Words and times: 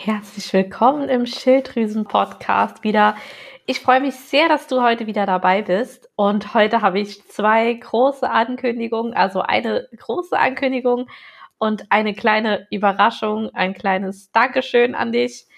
Herzlich 0.00 0.52
willkommen 0.52 1.08
im 1.08 1.26
Schilddrüsen-Podcast 1.26 2.84
wieder. 2.84 3.16
Ich 3.66 3.80
freue 3.80 4.00
mich 4.00 4.14
sehr, 4.14 4.48
dass 4.48 4.68
du 4.68 4.80
heute 4.80 5.08
wieder 5.08 5.26
dabei 5.26 5.60
bist. 5.60 6.08
Und 6.14 6.54
heute 6.54 6.82
habe 6.82 7.00
ich 7.00 7.26
zwei 7.26 7.74
große 7.74 8.30
Ankündigungen, 8.30 9.12
also 9.12 9.40
eine 9.40 9.88
große 9.96 10.38
Ankündigung 10.38 11.08
und 11.58 11.90
eine 11.90 12.14
kleine 12.14 12.68
Überraschung, 12.70 13.52
ein 13.54 13.74
kleines 13.74 14.30
Dankeschön 14.30 14.94
an 14.94 15.10
dich. 15.10 15.48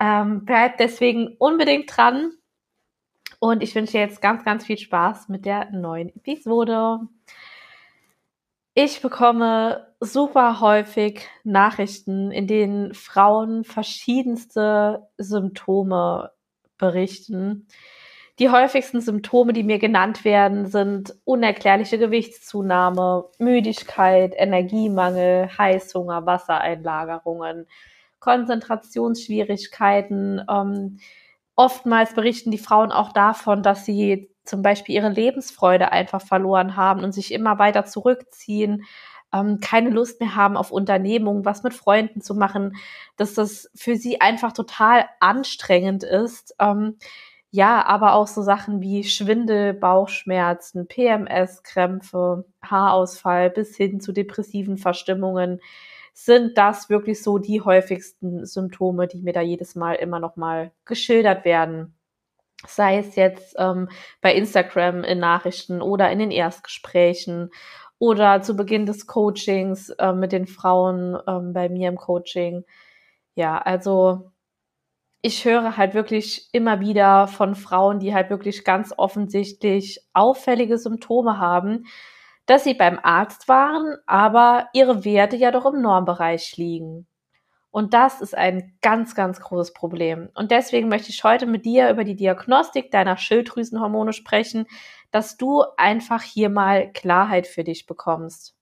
Ähm, 0.00 0.44
bleib 0.44 0.78
deswegen 0.78 1.36
unbedingt 1.38 1.96
dran. 1.96 2.32
Und 3.38 3.62
ich 3.62 3.72
wünsche 3.76 3.92
dir 3.92 4.00
jetzt 4.00 4.20
ganz, 4.20 4.44
ganz 4.44 4.66
viel 4.66 4.78
Spaß 4.78 5.28
mit 5.28 5.46
der 5.46 5.70
neuen 5.70 6.08
Episode. 6.08 6.98
Ich 8.78 9.00
bekomme 9.00 9.86
super 10.00 10.60
häufig 10.60 11.26
Nachrichten, 11.44 12.30
in 12.30 12.46
denen 12.46 12.92
Frauen 12.92 13.64
verschiedenste 13.64 15.08
Symptome 15.16 16.32
berichten. 16.76 17.68
Die 18.38 18.50
häufigsten 18.50 19.00
Symptome, 19.00 19.54
die 19.54 19.62
mir 19.62 19.78
genannt 19.78 20.26
werden, 20.26 20.66
sind 20.66 21.16
unerklärliche 21.24 21.96
Gewichtszunahme, 21.96 23.24
Müdigkeit, 23.38 24.34
Energiemangel, 24.36 25.48
Heißhunger, 25.56 26.26
Wassereinlagerungen, 26.26 27.66
Konzentrationsschwierigkeiten. 28.18 30.42
Ähm, 30.50 30.98
oftmals 31.54 32.12
berichten 32.12 32.50
die 32.50 32.58
Frauen 32.58 32.92
auch 32.92 33.14
davon, 33.14 33.62
dass 33.62 33.86
sie 33.86 34.35
zum 34.46 34.62
Beispiel 34.62 34.94
ihre 34.94 35.10
Lebensfreude 35.10 35.92
einfach 35.92 36.22
verloren 36.22 36.76
haben 36.76 37.04
und 37.04 37.12
sich 37.12 37.32
immer 37.32 37.58
weiter 37.58 37.84
zurückziehen, 37.84 38.84
ähm, 39.32 39.60
keine 39.60 39.90
Lust 39.90 40.20
mehr 40.20 40.36
haben 40.36 40.56
auf 40.56 40.70
Unternehmungen, 40.70 41.44
was 41.44 41.62
mit 41.62 41.74
Freunden 41.74 42.20
zu 42.20 42.34
machen, 42.34 42.76
dass 43.16 43.34
das 43.34 43.70
für 43.74 43.96
sie 43.96 44.20
einfach 44.20 44.52
total 44.52 45.06
anstrengend 45.20 46.04
ist. 46.04 46.54
Ähm, 46.60 46.98
ja, 47.50 47.84
aber 47.86 48.14
auch 48.14 48.26
so 48.26 48.42
Sachen 48.42 48.82
wie 48.82 49.04
Schwindel, 49.04 49.72
Bauchschmerzen, 49.74 50.86
PMS, 50.88 51.62
Krämpfe, 51.62 52.44
Haarausfall 52.62 53.50
bis 53.50 53.76
hin 53.76 54.00
zu 54.00 54.12
depressiven 54.12 54.78
Verstimmungen 54.78 55.60
sind 56.12 56.56
das 56.58 56.88
wirklich 56.88 57.22
so 57.22 57.38
die 57.38 57.60
häufigsten 57.60 58.46
Symptome, 58.46 59.06
die 59.06 59.22
mir 59.22 59.34
da 59.34 59.42
jedes 59.42 59.74
Mal 59.74 59.94
immer 59.94 60.18
noch 60.18 60.36
mal 60.36 60.72
geschildert 60.86 61.44
werden 61.44 61.95
sei 62.66 62.98
es 62.98 63.16
jetzt 63.16 63.54
ähm, 63.58 63.88
bei 64.20 64.34
Instagram 64.34 65.04
in 65.04 65.18
Nachrichten 65.18 65.82
oder 65.82 66.10
in 66.10 66.18
den 66.18 66.30
Erstgesprächen 66.30 67.50
oder 67.98 68.42
zu 68.42 68.56
Beginn 68.56 68.86
des 68.86 69.06
Coachings 69.06 69.90
äh, 69.90 70.12
mit 70.12 70.32
den 70.32 70.46
Frauen 70.46 71.18
ähm, 71.26 71.52
bei 71.52 71.68
mir 71.68 71.88
im 71.88 71.96
Coaching. 71.96 72.64
Ja, 73.34 73.58
also 73.58 74.32
ich 75.22 75.44
höre 75.44 75.76
halt 75.76 75.94
wirklich 75.94 76.48
immer 76.52 76.80
wieder 76.80 77.26
von 77.26 77.54
Frauen, 77.54 77.98
die 77.98 78.14
halt 78.14 78.30
wirklich 78.30 78.64
ganz 78.64 78.94
offensichtlich 78.96 80.00
auffällige 80.12 80.78
Symptome 80.78 81.38
haben, 81.38 81.86
dass 82.46 82.64
sie 82.64 82.74
beim 82.74 83.00
Arzt 83.02 83.48
waren, 83.48 83.96
aber 84.06 84.68
ihre 84.72 85.04
Werte 85.04 85.36
ja 85.36 85.50
doch 85.50 85.66
im 85.66 85.82
Normbereich 85.82 86.56
liegen. 86.56 87.08
Und 87.76 87.92
das 87.92 88.22
ist 88.22 88.34
ein 88.34 88.72
ganz, 88.80 89.14
ganz 89.14 89.38
großes 89.38 89.74
Problem. 89.74 90.30
Und 90.34 90.50
deswegen 90.50 90.88
möchte 90.88 91.10
ich 91.10 91.22
heute 91.24 91.44
mit 91.44 91.66
dir 91.66 91.90
über 91.90 92.04
die 92.04 92.16
Diagnostik 92.16 92.90
deiner 92.90 93.18
Schilddrüsenhormone 93.18 94.14
sprechen, 94.14 94.64
dass 95.10 95.36
du 95.36 95.62
einfach 95.76 96.22
hier 96.22 96.48
mal 96.48 96.90
Klarheit 96.90 97.46
für 97.46 97.64
dich 97.64 97.84
bekommst. 97.84 98.56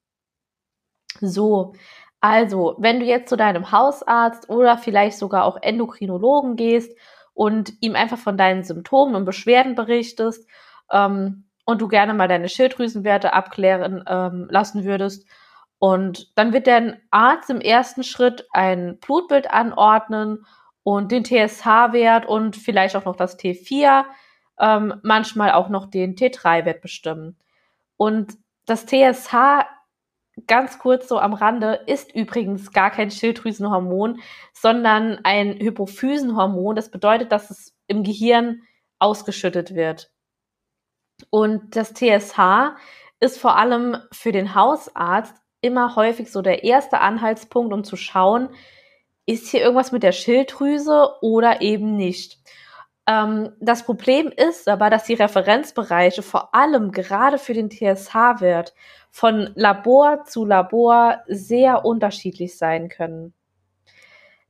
So, 1.20 1.74
also, 2.20 2.74
wenn 2.78 2.98
du 2.98 3.06
jetzt 3.06 3.28
zu 3.28 3.36
deinem 3.36 3.70
Hausarzt 3.70 4.50
oder 4.50 4.78
vielleicht 4.78 5.16
sogar 5.16 5.44
auch 5.44 5.58
Endokrinologen 5.62 6.56
gehst 6.56 6.98
und 7.34 7.72
ihm 7.80 7.94
einfach 7.94 8.18
von 8.18 8.36
deinen 8.36 8.64
Symptomen 8.64 9.14
und 9.14 9.26
Beschwerden 9.26 9.76
berichtest 9.76 10.44
ähm, 10.90 11.44
und 11.64 11.80
du 11.80 11.86
gerne 11.86 12.14
mal 12.14 12.26
deine 12.26 12.48
Schilddrüsenwerte 12.48 13.32
abklären 13.32 14.02
ähm, 14.08 14.48
lassen 14.50 14.84
würdest, 14.84 15.28
und 15.84 16.34
dann 16.34 16.54
wird 16.54 16.66
der 16.66 16.96
Arzt 17.10 17.50
im 17.50 17.60
ersten 17.60 18.04
Schritt 18.04 18.46
ein 18.52 18.96
Blutbild 19.00 19.50
anordnen 19.50 20.46
und 20.82 21.12
den 21.12 21.26
TSH-Wert 21.26 22.24
und 22.24 22.56
vielleicht 22.56 22.96
auch 22.96 23.04
noch 23.04 23.16
das 23.16 23.38
T4, 23.38 24.06
ähm, 24.58 24.94
manchmal 25.02 25.52
auch 25.52 25.68
noch 25.68 25.84
den 25.84 26.16
T3-Wert 26.16 26.80
bestimmen. 26.80 27.36
Und 27.98 28.32
das 28.64 28.86
TSH, 28.86 29.34
ganz 30.46 30.78
kurz 30.78 31.06
so 31.06 31.18
am 31.18 31.34
Rande, 31.34 31.74
ist 31.86 32.14
übrigens 32.14 32.72
gar 32.72 32.90
kein 32.90 33.10
Schilddrüsenhormon, 33.10 34.22
sondern 34.54 35.20
ein 35.22 35.58
Hypophysenhormon. 35.60 36.76
Das 36.76 36.90
bedeutet, 36.90 37.30
dass 37.30 37.50
es 37.50 37.76
im 37.88 38.04
Gehirn 38.04 38.62
ausgeschüttet 39.00 39.74
wird. 39.74 40.10
Und 41.28 41.76
das 41.76 41.92
TSH 41.92 42.74
ist 43.20 43.38
vor 43.38 43.58
allem 43.58 43.98
für 44.12 44.32
den 44.32 44.54
Hausarzt 44.54 45.43
immer 45.64 45.96
häufig 45.96 46.30
so 46.30 46.42
der 46.42 46.62
erste 46.62 47.00
Anhaltspunkt, 47.00 47.72
um 47.72 47.82
zu 47.82 47.96
schauen, 47.96 48.50
ist 49.26 49.48
hier 49.48 49.62
irgendwas 49.62 49.92
mit 49.92 50.02
der 50.02 50.12
Schilddrüse 50.12 51.08
oder 51.22 51.62
eben 51.62 51.96
nicht. 51.96 52.38
Ähm, 53.06 53.52
das 53.60 53.84
Problem 53.84 54.30
ist 54.34 54.68
aber, 54.68 54.90
dass 54.90 55.04
die 55.04 55.14
Referenzbereiche 55.14 56.22
vor 56.22 56.54
allem 56.54 56.92
gerade 56.92 57.38
für 57.38 57.54
den 57.54 57.70
TSH-Wert 57.70 58.74
von 59.10 59.50
Labor 59.54 60.24
zu 60.24 60.44
Labor 60.44 61.20
sehr 61.26 61.84
unterschiedlich 61.84 62.58
sein 62.58 62.88
können. 62.90 63.32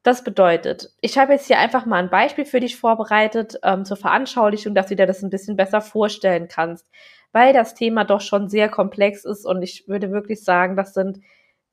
Das 0.02 0.22
bedeutet, 0.22 0.92
ich 1.00 1.16
habe 1.16 1.32
jetzt 1.32 1.46
hier 1.46 1.58
einfach 1.58 1.86
mal 1.86 2.02
ein 2.02 2.10
Beispiel 2.10 2.44
für 2.44 2.60
dich 2.60 2.76
vorbereitet 2.76 3.58
ähm, 3.62 3.84
zur 3.84 3.96
Veranschaulichung, 3.96 4.74
dass 4.74 4.88
du 4.88 4.96
dir 4.96 5.06
das 5.06 5.22
ein 5.22 5.30
bisschen 5.30 5.56
besser 5.56 5.80
vorstellen 5.80 6.48
kannst 6.48 6.86
weil 7.34 7.52
das 7.52 7.74
Thema 7.74 8.04
doch 8.04 8.20
schon 8.20 8.48
sehr 8.48 8.68
komplex 8.68 9.24
ist 9.24 9.44
und 9.44 9.62
ich 9.62 9.88
würde 9.88 10.12
wirklich 10.12 10.44
sagen, 10.44 10.76
das 10.76 10.94
sind 10.94 11.20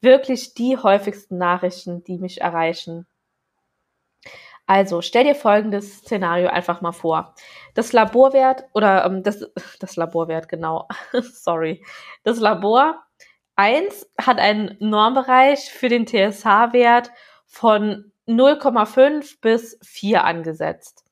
wirklich 0.02 0.56
die 0.56 0.76
häufigsten 0.78 1.38
Nachrichten, 1.38 2.04
die 2.04 2.18
mich 2.18 2.42
erreichen. 2.42 3.06
Also 4.66 5.02
stell 5.02 5.26
dir 5.26 5.36
folgendes 5.36 6.00
Szenario 6.00 6.50
einfach 6.50 6.82
mal 6.82 6.92
vor. 6.94 7.36
Das 7.76 7.94
Laborwert 7.94 8.64
oder 8.74 9.06
ähm, 9.06 9.22
das, 9.22 9.46
das 9.80 9.96
Laborwert, 9.98 10.50
genau, 10.50 10.88
sorry. 11.22 11.86
Das 12.24 12.40
Labor 12.40 13.04
1 13.56 14.10
hat 14.20 14.40
einen 14.40 14.78
Normbereich 14.80 15.72
für 15.72 15.90
den 15.90 16.08
TSH-Wert 16.08 17.12
von 17.46 18.12
0,5 18.28 19.42
bis 19.42 19.78
4 19.84 20.24
angesetzt. 20.24 21.06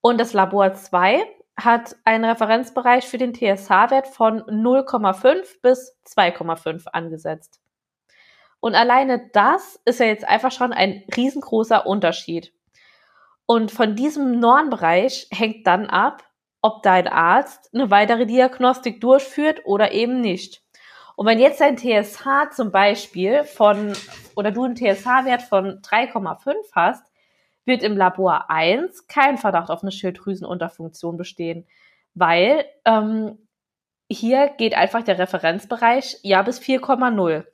Und 0.00 0.18
das 0.18 0.32
Labor 0.34 0.74
2 0.74 1.24
hat 1.58 1.96
einen 2.04 2.24
Referenzbereich 2.24 3.06
für 3.06 3.18
den 3.18 3.34
TSH-Wert 3.34 4.06
von 4.06 4.42
0,5 4.42 5.60
bis 5.60 5.96
2,5 6.06 6.86
angesetzt. 6.92 7.60
Und 8.60 8.74
alleine 8.74 9.28
das 9.32 9.80
ist 9.84 10.00
ja 10.00 10.06
jetzt 10.06 10.26
einfach 10.26 10.52
schon 10.52 10.72
ein 10.72 11.04
riesengroßer 11.16 11.86
Unterschied. 11.86 12.52
Und 13.46 13.70
von 13.70 13.96
diesem 13.96 14.38
Normbereich 14.40 15.28
hängt 15.30 15.66
dann 15.66 15.86
ab, 15.86 16.24
ob 16.60 16.82
dein 16.82 17.08
Arzt 17.08 17.70
eine 17.74 17.90
weitere 17.90 18.26
Diagnostik 18.26 19.00
durchführt 19.00 19.62
oder 19.64 19.92
eben 19.92 20.20
nicht. 20.20 20.62
Und 21.16 21.26
wenn 21.26 21.40
jetzt 21.40 21.60
dein 21.60 21.76
TSH 21.76 22.50
zum 22.54 22.70
Beispiel 22.70 23.42
von, 23.42 23.92
oder 24.36 24.52
du 24.52 24.64
einen 24.64 24.76
TSH-Wert 24.76 25.42
von 25.42 25.80
3,5 25.82 26.54
hast, 26.72 27.07
wird 27.68 27.84
im 27.84 27.96
Labor 27.96 28.50
1 28.50 29.06
kein 29.06 29.38
Verdacht 29.38 29.70
auf 29.70 29.82
eine 29.82 29.92
Schilddrüsenunterfunktion 29.92 31.16
bestehen, 31.16 31.68
weil 32.14 32.64
ähm, 32.84 33.38
hier 34.10 34.48
geht 34.56 34.74
einfach 34.74 35.04
der 35.04 35.18
Referenzbereich 35.18 36.18
ja 36.22 36.42
bis 36.42 36.58
4,0. 36.58 37.44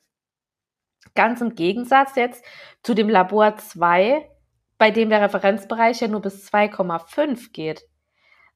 Ganz 1.14 1.40
im 1.40 1.54
Gegensatz 1.54 2.16
jetzt 2.16 2.44
zu 2.82 2.94
dem 2.94 3.08
Labor 3.10 3.56
2, 3.56 4.30
bei 4.78 4.90
dem 4.90 5.10
der 5.10 5.20
Referenzbereich 5.20 6.00
ja 6.00 6.08
nur 6.08 6.22
bis 6.22 6.50
2,5 6.50 7.52
geht. 7.52 7.82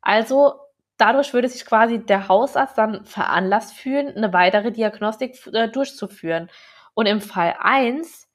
Also 0.01 0.55
dadurch 0.97 1.35
würde 1.35 1.49
sich 1.49 1.67
quasi 1.67 1.99
der 1.99 2.29
Hausarzt 2.29 2.79
dann 2.79 3.05
veranlasst 3.05 3.75
fühlen, 3.75 4.17
eine 4.17 4.33
weitere 4.33 4.71
Diagnostik 4.71 5.37
äh, 5.53 5.69
durchzuführen. 5.69 6.51
Und 6.95 7.07
im 7.07 7.21
Fall 7.21 7.57
1 7.61 8.28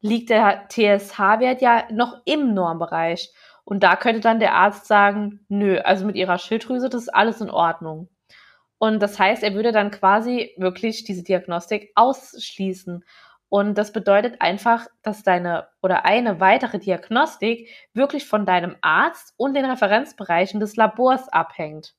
liegt 0.00 0.30
der 0.30 0.68
TSH-Wert 0.68 1.62
ja 1.62 1.84
noch 1.90 2.20
im 2.24 2.54
Normbereich. 2.54 3.32
Und 3.64 3.82
da 3.82 3.96
könnte 3.96 4.20
dann 4.20 4.40
der 4.40 4.54
Arzt 4.54 4.86
sagen, 4.86 5.44
nö, 5.48 5.78
also 5.78 6.04
mit 6.04 6.16
ihrer 6.16 6.38
Schilddrüse, 6.38 6.88
das 6.88 7.02
ist 7.02 7.14
alles 7.14 7.40
in 7.40 7.50
Ordnung. 7.50 8.08
Und 8.78 9.00
das 9.00 9.18
heißt, 9.18 9.42
er 9.42 9.54
würde 9.54 9.72
dann 9.72 9.90
quasi 9.90 10.54
wirklich 10.56 11.04
diese 11.04 11.22
Diagnostik 11.22 11.92
ausschließen. 11.94 13.04
Und 13.50 13.76
das 13.76 13.92
bedeutet 13.92 14.40
einfach, 14.40 14.86
dass 15.02 15.22
deine 15.22 15.68
oder 15.82 16.04
eine 16.04 16.40
weitere 16.40 16.78
Diagnostik 16.78 17.68
wirklich 17.92 18.26
von 18.26 18.46
deinem 18.46 18.76
Arzt 18.80 19.34
und 19.36 19.54
den 19.54 19.66
Referenzbereichen 19.66 20.60
des 20.60 20.76
Labors 20.76 21.28
abhängt. 21.28 21.94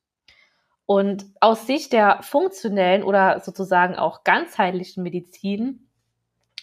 Und 0.86 1.26
aus 1.40 1.66
Sicht 1.66 1.92
der 1.92 2.22
funktionellen 2.22 3.04
oder 3.04 3.40
sozusagen 3.40 3.94
auch 3.94 4.24
ganzheitlichen 4.24 5.02
Medizin 5.02 5.88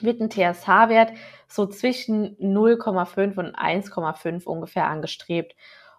wird 0.03 0.21
ein 0.21 0.29
TSH-Wert 0.29 1.13
so 1.47 1.65
zwischen 1.67 2.37
0,5 2.37 3.37
und 3.37 3.55
1,5 3.55 4.45
ungefähr 4.45 4.87
angestrebt. 4.87 5.55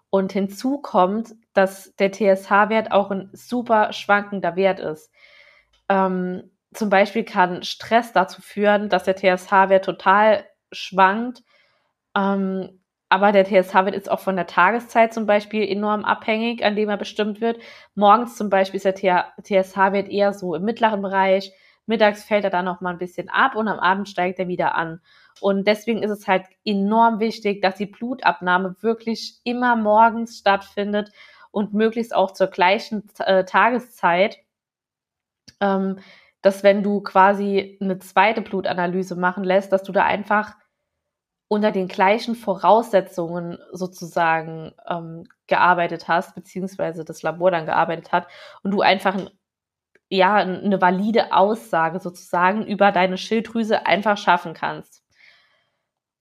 Und 0.09 0.33
hinzu 0.33 0.79
kommt, 0.79 1.35
dass 1.53 1.95
der 1.95 2.11
TSH-Wert 2.11 2.91
auch 2.91 3.11
ein 3.11 3.29
super 3.33 3.93
schwankender 3.93 4.55
Wert 4.55 4.79
ist. 4.79 5.11
Ähm, 5.89 6.51
zum 6.73 6.89
Beispiel 6.89 7.23
kann 7.23 7.63
Stress 7.63 8.13
dazu 8.13 8.41
führen, 8.41 8.89
dass 8.89 9.03
der 9.03 9.15
TSH-Wert 9.15 9.85
total 9.85 10.45
schwankt. 10.71 11.43
Ähm, 12.15 12.81
aber 13.09 13.33
der 13.33 13.45
TSH-Wert 13.45 13.95
ist 13.95 14.09
auch 14.09 14.21
von 14.21 14.37
der 14.37 14.47
Tageszeit 14.47 15.13
zum 15.13 15.25
Beispiel 15.25 15.67
enorm 15.67 16.05
abhängig, 16.05 16.63
an 16.63 16.77
dem 16.77 16.87
er 16.87 16.97
bestimmt 16.97 17.41
wird. 17.41 17.59
Morgens 17.93 18.37
zum 18.37 18.49
Beispiel 18.49 18.77
ist 18.77 18.85
der 18.85 19.33
TSH-Wert 19.41 20.07
eher 20.09 20.33
so 20.33 20.55
im 20.55 20.63
mittleren 20.63 21.01
Bereich. 21.01 21.51
Mittags 21.85 22.23
fällt 22.23 22.43
er 22.43 22.49
dann 22.49 22.65
noch 22.65 22.81
mal 22.81 22.91
ein 22.91 22.99
bisschen 22.99 23.29
ab 23.29 23.55
und 23.55 23.67
am 23.67 23.79
Abend 23.79 24.07
steigt 24.07 24.39
er 24.39 24.47
wieder 24.47 24.75
an. 24.75 25.01
Und 25.39 25.67
deswegen 25.67 26.03
ist 26.03 26.11
es 26.11 26.27
halt 26.27 26.45
enorm 26.65 27.19
wichtig, 27.19 27.61
dass 27.61 27.75
die 27.75 27.85
Blutabnahme 27.85 28.75
wirklich 28.81 29.39
immer 29.43 29.75
morgens 29.75 30.37
stattfindet 30.37 31.11
und 31.51 31.73
möglichst 31.73 32.15
auch 32.15 32.31
zur 32.31 32.47
gleichen 32.47 33.09
äh, 33.19 33.43
Tageszeit. 33.45 34.37
Ähm, 35.59 35.99
dass 36.41 36.63
wenn 36.63 36.83
du 36.83 37.01
quasi 37.01 37.77
eine 37.81 37.99
zweite 37.99 38.41
Blutanalyse 38.41 39.15
machen 39.15 39.43
lässt, 39.43 39.71
dass 39.71 39.83
du 39.83 39.91
da 39.91 40.03
einfach 40.05 40.55
unter 41.47 41.71
den 41.71 41.87
gleichen 41.87 42.35
Voraussetzungen 42.35 43.57
sozusagen 43.73 44.73
ähm, 44.87 45.25
gearbeitet 45.47 46.07
hast, 46.07 46.33
beziehungsweise 46.33 47.03
das 47.03 47.23
Labor 47.23 47.51
dann 47.51 47.65
gearbeitet 47.65 48.11
hat 48.11 48.27
und 48.63 48.71
du 48.71 48.81
einfach 48.81 49.15
ein, 49.15 49.29
ja 50.11 50.35
eine 50.35 50.81
valide 50.81 51.31
Aussage 51.31 51.99
sozusagen 51.99 52.65
über 52.65 52.91
deine 52.91 53.17
Schilddrüse 53.17 53.85
einfach 53.85 54.17
schaffen 54.17 54.53
kannst. 54.53 55.03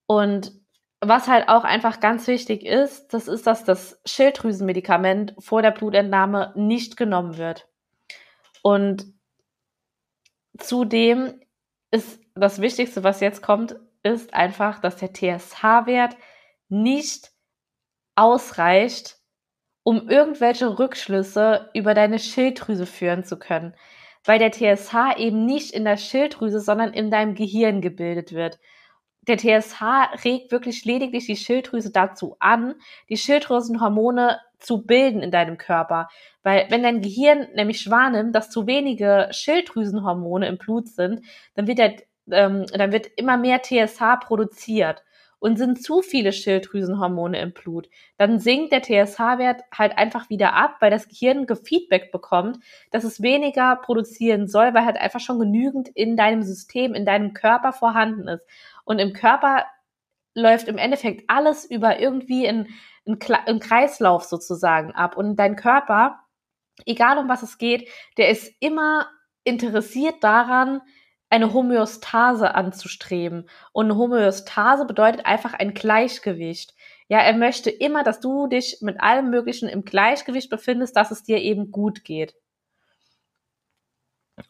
Und 0.07 0.53
was 1.01 1.29
halt 1.29 1.49
auch 1.49 1.65
einfach 1.65 2.01
ganz 2.01 2.27
wichtig 2.27 2.65
ist, 2.65 3.09
das 3.09 3.27
ist, 3.27 3.47
dass 3.47 3.65
das 3.65 4.01
Schilddrüsenmedikament 4.05 5.35
vor 5.39 5.63
der 5.63 5.71
Blutentnahme 5.73 6.53
nicht 6.57 6.97
genommen 6.97 7.37
wird. 7.37 7.69
Und 8.63 9.07
zudem 10.59 11.41
ist 11.91 12.21
das 12.35 12.61
Wichtigste, 12.61 13.03
was 13.03 13.21
jetzt 13.21 13.43
kommt, 13.43 13.77
ist 14.03 14.35
einfach, 14.35 14.79
dass 14.81 14.97
der 14.97 15.13
TSH-Wert 15.13 16.17
nicht 16.69 17.33
ausreicht, 18.15 19.20
um 19.83 20.09
irgendwelche 20.09 20.79
Rückschlüsse 20.79 21.71
über 21.75 21.95
deine 21.95 22.19
Schilddrüse 22.19 22.87
führen 22.87 23.25
zu 23.25 23.39
können, 23.39 23.75
weil 24.25 24.39
der 24.39 24.53
TSH 24.53 25.17
eben 25.17 25.47
nicht 25.47 25.73
in 25.73 25.85
der 25.85 25.97
Schilddrüse, 25.97 26.61
sondern 26.61 26.93
in 26.93 27.11
deinem 27.11 27.35
Gehirn 27.35 27.81
gebildet 27.81 28.33
wird. 28.33 28.59
Der 29.23 29.37
TSH 29.39 29.83
regt 30.25 30.51
wirklich 30.51 30.85
lediglich 30.85 31.27
die 31.27 31.37
Schilddrüse 31.37 31.91
dazu 31.91 32.37
an, 32.41 32.75
die 33.09 33.17
Schilddrüsenhormone 33.17 34.41
zu 34.59 34.85
bilden 34.85 35.21
in 35.23 35.31
deinem 35.31 35.59
Körper. 35.59 36.09
Weil 36.43 36.67
wenn 36.71 36.83
dein 36.83 37.01
Gehirn 37.03 37.49
nämlich 37.55 37.91
wahrnimmt, 37.91 38.35
dass 38.35 38.51
zu 38.51 38.67
wenige 38.67 39.29
Schilddrüsenhormone 39.31 40.47
im 40.49 40.59
Blut 40.59 40.89
sind, 40.89 41.25
dann 41.55 41.67
wird 41.67 41.79
der 41.79 41.97
ähm, 42.31 42.67
dann 42.73 42.93
wird 42.93 43.07
immer 43.17 43.37
mehr 43.37 43.63
TSH 43.63 44.21
produziert 44.27 45.03
und 45.41 45.57
sind 45.57 45.83
zu 45.83 46.03
viele 46.03 46.33
Schilddrüsenhormone 46.33 47.41
im 47.41 47.53
Blut, 47.53 47.89
dann 48.19 48.39
sinkt 48.39 48.73
der 48.73 48.83
TSH-Wert 48.83 49.63
halt 49.77 49.99
einfach 49.99 50.31
wieder 50.31 50.55
ab, 50.55 50.77
weil 50.81 50.91
das 50.91 51.09
Gehirn 51.09 51.47
Feedback 51.65 52.13
bekommt, 52.13 52.59
dass 52.93 53.05
es 53.05 53.21
weniger 53.23 53.77
produzieren 53.77 54.47
soll, 54.47 54.73
weil 54.75 54.85
halt 54.85 54.99
einfach 54.99 55.21
schon 55.21 55.41
genügend 55.41 55.89
in 55.89 56.17
deinem 56.17 56.43
System, 56.43 56.95
in 56.95 57.05
deinem 57.05 57.33
Körper 57.33 57.73
vorhanden 57.73 58.29
ist. 58.29 58.45
Und 58.85 58.99
im 58.99 59.13
Körper 59.13 59.65
läuft 60.35 60.69
im 60.69 60.79
Endeffekt 60.79 61.25
alles 61.29 61.65
über 61.65 61.99
irgendwie 61.99 62.45
in, 62.45 62.69
in, 63.05 63.19
in 63.47 63.59
Kreislauf 63.61 64.25
sozusagen 64.25 64.93
ab. 64.93 65.17
Und 65.17 65.37
dein 65.37 65.57
Körper, 65.57 66.21
egal 66.85 67.19
um 67.19 67.29
was 67.29 67.43
es 67.43 67.59
geht, 67.59 67.89
der 68.19 68.29
ist 68.29 68.53
immer 68.61 69.09
interessiert 69.45 70.23
daran, 70.23 70.83
eine 71.31 71.53
Homöostase 71.55 72.55
anzustreben. 72.55 73.49
Und 73.73 73.87
eine 73.87 73.97
Homöostase 73.97 74.85
bedeutet 74.85 75.25
einfach 75.25 75.55
ein 75.55 75.73
Gleichgewicht. 75.75 76.75
Ja, 77.09 77.19
er 77.21 77.35
möchte 77.35 77.71
immer, 77.71 78.05
dass 78.05 78.21
du 78.21 78.49
dich 78.49 78.79
mit 78.83 79.01
allem 79.01 79.31
Möglichen 79.31 79.69
im 79.69 79.85
Gleichgewicht 79.85 80.51
befindest, 80.51 80.97
dass 80.97 81.11
es 81.11 81.23
dir 81.23 81.39
eben 81.39 81.71
gut 81.71 82.05
geht. 82.05 82.35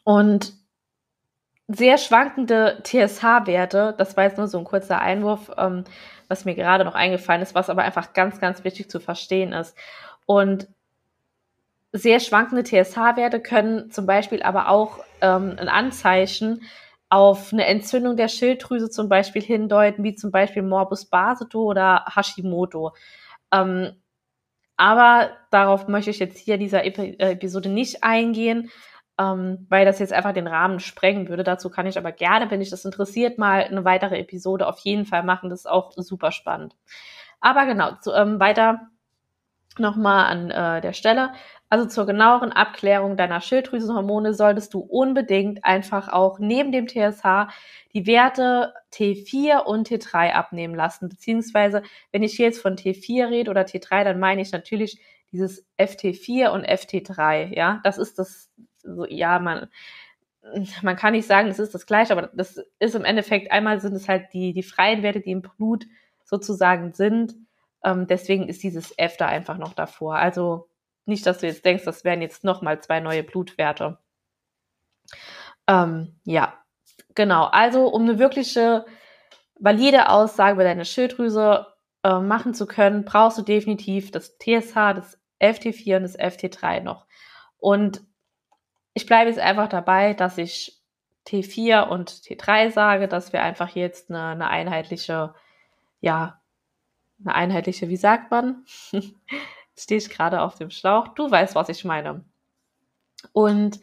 Und 0.03 0.53
sehr 1.67 1.97
schwankende 1.97 2.81
TSH-Werte, 2.83 3.95
das 3.97 4.17
war 4.17 4.25
jetzt 4.25 4.37
nur 4.37 4.47
so 4.47 4.57
ein 4.57 4.65
kurzer 4.65 4.99
Einwurf, 4.99 5.51
ähm, 5.57 5.85
was 6.27 6.45
mir 6.45 6.55
gerade 6.55 6.83
noch 6.83 6.95
eingefallen 6.95 7.41
ist, 7.41 7.55
was 7.55 7.69
aber 7.69 7.83
einfach 7.83 8.13
ganz, 8.13 8.39
ganz 8.39 8.63
wichtig 8.63 8.89
zu 8.89 8.99
verstehen 8.99 9.53
ist. 9.53 9.77
Und 10.25 10.67
sehr 11.93 12.19
schwankende 12.19 12.63
TSH-Werte 12.63 13.41
können 13.41 13.91
zum 13.91 14.05
Beispiel 14.05 14.41
aber 14.43 14.69
auch 14.69 14.99
ähm, 15.21 15.55
ein 15.57 15.67
Anzeichen 15.69 16.61
auf 17.09 17.51
eine 17.51 17.65
Entzündung 17.65 18.15
der 18.15 18.29
Schilddrüse 18.29 18.89
zum 18.89 19.09
Beispiel 19.09 19.41
hindeuten, 19.41 20.03
wie 20.03 20.15
zum 20.15 20.31
Beispiel 20.31 20.63
Morbus 20.63 21.05
Basedow 21.05 21.65
oder 21.65 22.05
Hashimoto. 22.15 22.93
Ähm, 23.51 23.91
aber 24.77 25.31
darauf 25.51 25.87
möchte 25.89 26.09
ich 26.09 26.19
jetzt 26.19 26.39
hier 26.39 26.57
dieser 26.57 26.85
Epi 26.85 27.17
Episode 27.19 27.67
nicht 27.67 28.03
eingehen, 28.03 28.71
ähm, 29.19 29.67
weil 29.69 29.85
das 29.85 29.99
jetzt 29.99 30.13
einfach 30.13 30.33
den 30.33 30.47
Rahmen 30.47 30.79
sprengen 30.79 31.27
würde. 31.27 31.43
Dazu 31.43 31.69
kann 31.69 31.85
ich 31.85 31.97
aber 31.97 32.13
gerne, 32.13 32.49
wenn 32.49 32.61
dich 32.61 32.69
das 32.69 32.85
interessiert, 32.85 33.37
mal 33.37 33.63
eine 33.63 33.83
weitere 33.83 34.17
Episode 34.17 34.65
auf 34.65 34.79
jeden 34.79 35.05
Fall 35.05 35.23
machen. 35.23 35.49
Das 35.49 35.61
ist 35.61 35.69
auch 35.69 35.91
super 35.97 36.31
spannend. 36.31 36.75
Aber 37.41 37.65
genau, 37.65 37.91
zu, 38.01 38.13
ähm, 38.13 38.39
weiter 38.39 38.87
nochmal 39.77 40.25
an 40.25 40.51
äh, 40.51 40.81
der 40.81 40.93
Stelle. 40.93 41.31
Also 41.71 41.85
zur 41.85 42.05
genaueren 42.05 42.51
Abklärung 42.51 43.15
deiner 43.15 43.39
Schilddrüsenhormone 43.39 44.33
solltest 44.33 44.73
du 44.73 44.79
unbedingt 44.81 45.63
einfach 45.63 46.09
auch 46.09 46.37
neben 46.37 46.73
dem 46.73 46.85
TSH 46.85 47.47
die 47.93 48.05
Werte 48.07 48.73
T4 48.91 49.63
und 49.63 49.87
T3 49.87 50.33
abnehmen 50.33 50.75
lassen. 50.75 51.07
Beziehungsweise, 51.07 51.81
wenn 52.11 52.23
ich 52.23 52.33
hier 52.33 52.47
jetzt 52.47 52.61
von 52.61 52.75
T4 52.75 53.29
rede 53.29 53.49
oder 53.49 53.61
T3, 53.61 54.03
dann 54.03 54.19
meine 54.19 54.41
ich 54.41 54.51
natürlich 54.51 54.99
dieses 55.31 55.65
FT4 55.79 56.49
und 56.49 56.67
FT3. 56.67 57.55
Ja, 57.55 57.79
das 57.85 57.97
ist 57.97 58.19
das, 58.19 58.51
so, 58.83 59.05
ja, 59.05 59.39
man, 59.39 59.69
man 60.81 60.97
kann 60.97 61.13
nicht 61.13 61.25
sagen, 61.25 61.47
es 61.47 61.59
ist 61.59 61.73
das 61.73 61.85
gleiche, 61.85 62.11
aber 62.11 62.31
das 62.33 62.61
ist 62.79 62.95
im 62.95 63.05
Endeffekt 63.05 63.49
einmal 63.49 63.79
sind 63.79 63.93
es 63.93 64.09
halt 64.09 64.33
die, 64.33 64.51
die 64.51 64.63
freien 64.63 65.03
Werte, 65.03 65.21
die 65.21 65.31
im 65.31 65.41
Blut 65.41 65.85
sozusagen 66.25 66.91
sind. 66.91 67.33
Ähm, 67.81 68.07
deswegen 68.07 68.49
ist 68.49 68.61
dieses 68.61 68.93
F 68.97 69.15
da 69.15 69.27
einfach 69.27 69.57
noch 69.57 69.73
davor. 69.73 70.17
Also 70.17 70.67
nicht, 71.05 71.25
dass 71.25 71.39
du 71.39 71.47
jetzt 71.47 71.65
denkst, 71.65 71.83
das 71.85 72.03
wären 72.03 72.21
jetzt 72.21 72.43
nochmal 72.43 72.81
zwei 72.81 72.99
neue 72.99 73.23
Blutwerte. 73.23 73.97
Ähm, 75.67 76.15
ja, 76.23 76.53
genau. 77.15 77.45
Also, 77.45 77.87
um 77.87 78.03
eine 78.03 78.19
wirkliche 78.19 78.85
valide 79.59 80.09
Aussage 80.09 80.53
über 80.53 80.63
deine 80.63 80.85
Schilddrüse 80.85 81.67
äh, 82.03 82.19
machen 82.19 82.53
zu 82.53 82.65
können, 82.65 83.05
brauchst 83.05 83.37
du 83.37 83.41
definitiv 83.41 84.11
das 84.11 84.37
TSH, 84.37 84.75
das 84.95 85.19
FT4 85.39 85.97
und 85.97 86.03
das 86.03 86.19
FT3 86.19 86.81
noch. 86.81 87.05
Und 87.57 88.01
ich 88.93 89.05
bleibe 89.05 89.29
jetzt 89.29 89.39
einfach 89.39 89.69
dabei, 89.69 90.13
dass 90.13 90.37
ich 90.37 90.81
T4 91.27 91.87
und 91.87 92.11
T3 92.11 92.71
sage, 92.71 93.07
dass 93.07 93.33
wir 93.33 93.43
einfach 93.43 93.69
jetzt 93.69 94.09
eine, 94.09 94.23
eine 94.25 94.47
einheitliche, 94.49 95.33
ja, 95.99 96.41
eine 97.23 97.35
einheitliche, 97.35 97.89
wie 97.89 97.97
sagt 97.97 98.31
man? 98.31 98.65
stehe 99.83 99.99
ich 99.99 100.09
gerade 100.09 100.41
auf 100.41 100.55
dem 100.55 100.69
Schlauch. 100.69 101.09
Du 101.09 101.29
weißt, 101.29 101.55
was 101.55 101.69
ich 101.69 101.85
meine. 101.85 102.23
Und 103.33 103.79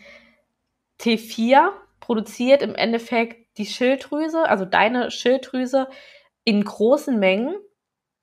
T4 1.00 1.71
produziert 2.00 2.62
im 2.62 2.75
Endeffekt 2.75 3.59
die 3.59 3.67
Schilddrüse, 3.67 4.49
also 4.49 4.64
deine 4.64 5.11
Schilddrüse 5.11 5.88
in 6.45 6.64
großen 6.64 7.19
Mengen 7.19 7.55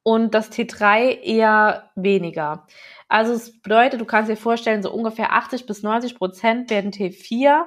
und 0.03 0.33
das 0.33 0.51
T3 0.51 1.21
eher 1.21 1.91
weniger. 1.95 2.67
Also 3.07 3.33
es 3.33 3.61
bedeutet, 3.61 4.01
du 4.01 4.05
kannst 4.05 4.29
dir 4.29 4.37
vorstellen, 4.37 4.83
so 4.83 4.91
ungefähr 4.91 5.33
80 5.33 5.65
bis 5.65 5.83
90 5.83 6.15
Prozent 6.15 6.69
werden 6.69 6.91
T4 6.91 7.65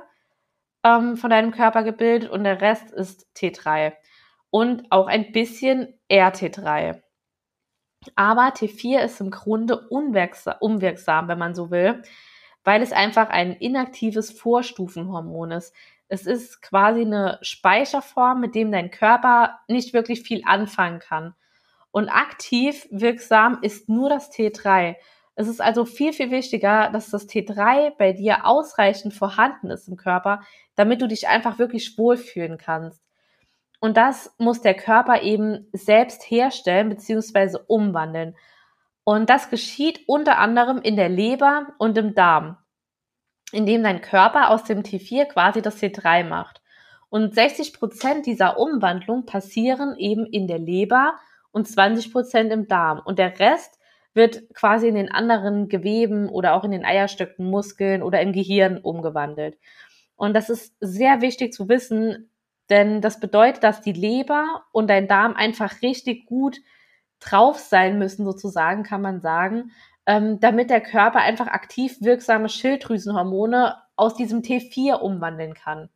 ähm, 0.84 1.16
von 1.16 1.30
deinem 1.30 1.52
Körper 1.52 1.82
gebildet 1.82 2.30
und 2.30 2.44
der 2.44 2.60
Rest 2.60 2.90
ist 2.90 3.26
T3 3.36 3.92
und 4.50 4.90
auch 4.90 5.06
ein 5.06 5.32
bisschen 5.32 5.94
RT3. 6.10 7.02
Aber 8.14 8.48
T4 8.48 9.00
ist 9.00 9.20
im 9.20 9.30
Grunde 9.30 9.88
unwirksam, 9.88 11.28
wenn 11.28 11.38
man 11.38 11.54
so 11.54 11.70
will, 11.70 12.02
weil 12.64 12.82
es 12.82 12.92
einfach 12.92 13.28
ein 13.28 13.52
inaktives 13.52 14.30
Vorstufenhormon 14.30 15.52
ist. 15.52 15.74
Es 16.08 16.26
ist 16.26 16.62
quasi 16.62 17.02
eine 17.02 17.38
Speicherform, 17.42 18.40
mit 18.40 18.54
dem 18.54 18.72
dein 18.72 18.90
Körper 18.90 19.60
nicht 19.68 19.92
wirklich 19.92 20.22
viel 20.22 20.42
anfangen 20.46 21.00
kann. 21.00 21.34
Und 21.90 22.08
aktiv 22.08 22.86
wirksam 22.90 23.58
ist 23.62 23.88
nur 23.88 24.08
das 24.08 24.30
T3. 24.30 24.96
Es 25.34 25.48
ist 25.48 25.60
also 25.60 25.84
viel, 25.84 26.12
viel 26.12 26.30
wichtiger, 26.30 26.90
dass 26.90 27.10
das 27.10 27.28
T3 27.28 27.92
bei 27.96 28.12
dir 28.12 28.46
ausreichend 28.46 29.14
vorhanden 29.14 29.70
ist 29.70 29.88
im 29.88 29.96
Körper, 29.96 30.42
damit 30.74 31.00
du 31.00 31.08
dich 31.08 31.28
einfach 31.28 31.58
wirklich 31.58 31.96
wohlfühlen 31.96 32.58
kannst. 32.58 33.07
Und 33.80 33.96
das 33.96 34.34
muss 34.38 34.60
der 34.60 34.74
Körper 34.74 35.22
eben 35.22 35.68
selbst 35.72 36.22
herstellen 36.30 36.88
bzw. 36.88 37.58
umwandeln. 37.66 38.36
Und 39.04 39.30
das 39.30 39.50
geschieht 39.50 40.00
unter 40.06 40.38
anderem 40.38 40.82
in 40.82 40.96
der 40.96 41.08
Leber 41.08 41.68
und 41.78 41.96
im 41.96 42.14
Darm, 42.14 42.58
indem 43.52 43.82
dein 43.82 44.02
Körper 44.02 44.50
aus 44.50 44.64
dem 44.64 44.82
T4 44.82 45.26
quasi 45.26 45.62
das 45.62 45.80
T3 45.80 46.24
macht. 46.24 46.60
Und 47.08 47.34
60 47.34 47.72
Prozent 47.72 48.26
dieser 48.26 48.58
Umwandlung 48.58 49.24
passieren 49.24 49.96
eben 49.96 50.26
in 50.26 50.46
der 50.46 50.58
Leber 50.58 51.14
und 51.52 51.66
20 51.66 52.12
Prozent 52.12 52.52
im 52.52 52.68
Darm. 52.68 53.00
Und 53.02 53.18
der 53.18 53.38
Rest 53.38 53.78
wird 54.12 54.52
quasi 54.52 54.88
in 54.88 54.94
den 54.94 55.10
anderen 55.10 55.68
Geweben 55.68 56.28
oder 56.28 56.54
auch 56.54 56.64
in 56.64 56.72
den 56.72 56.84
Eierstöcken, 56.84 57.48
Muskeln 57.48 58.02
oder 58.02 58.20
im 58.20 58.32
Gehirn 58.32 58.78
umgewandelt. 58.78 59.56
Und 60.16 60.34
das 60.34 60.50
ist 60.50 60.76
sehr 60.80 61.22
wichtig 61.22 61.52
zu 61.54 61.68
wissen, 61.68 62.28
denn 62.70 63.00
das 63.00 63.20
bedeutet, 63.20 63.62
dass 63.62 63.80
die 63.80 63.92
Leber 63.92 64.64
und 64.72 64.88
dein 64.88 65.08
Darm 65.08 65.34
einfach 65.34 65.82
richtig 65.82 66.26
gut 66.26 66.58
drauf 67.20 67.58
sein 67.58 67.98
müssen, 67.98 68.24
sozusagen, 68.24 68.82
kann 68.82 69.02
man 69.02 69.20
sagen, 69.20 69.72
ähm, 70.06 70.40
damit 70.40 70.70
der 70.70 70.80
Körper 70.80 71.20
einfach 71.20 71.48
aktiv 71.48 71.96
wirksame 72.00 72.48
Schilddrüsenhormone 72.48 73.76
aus 73.96 74.14
diesem 74.14 74.42
T4 74.42 74.94
umwandeln 74.94 75.54
kann. 75.54 75.90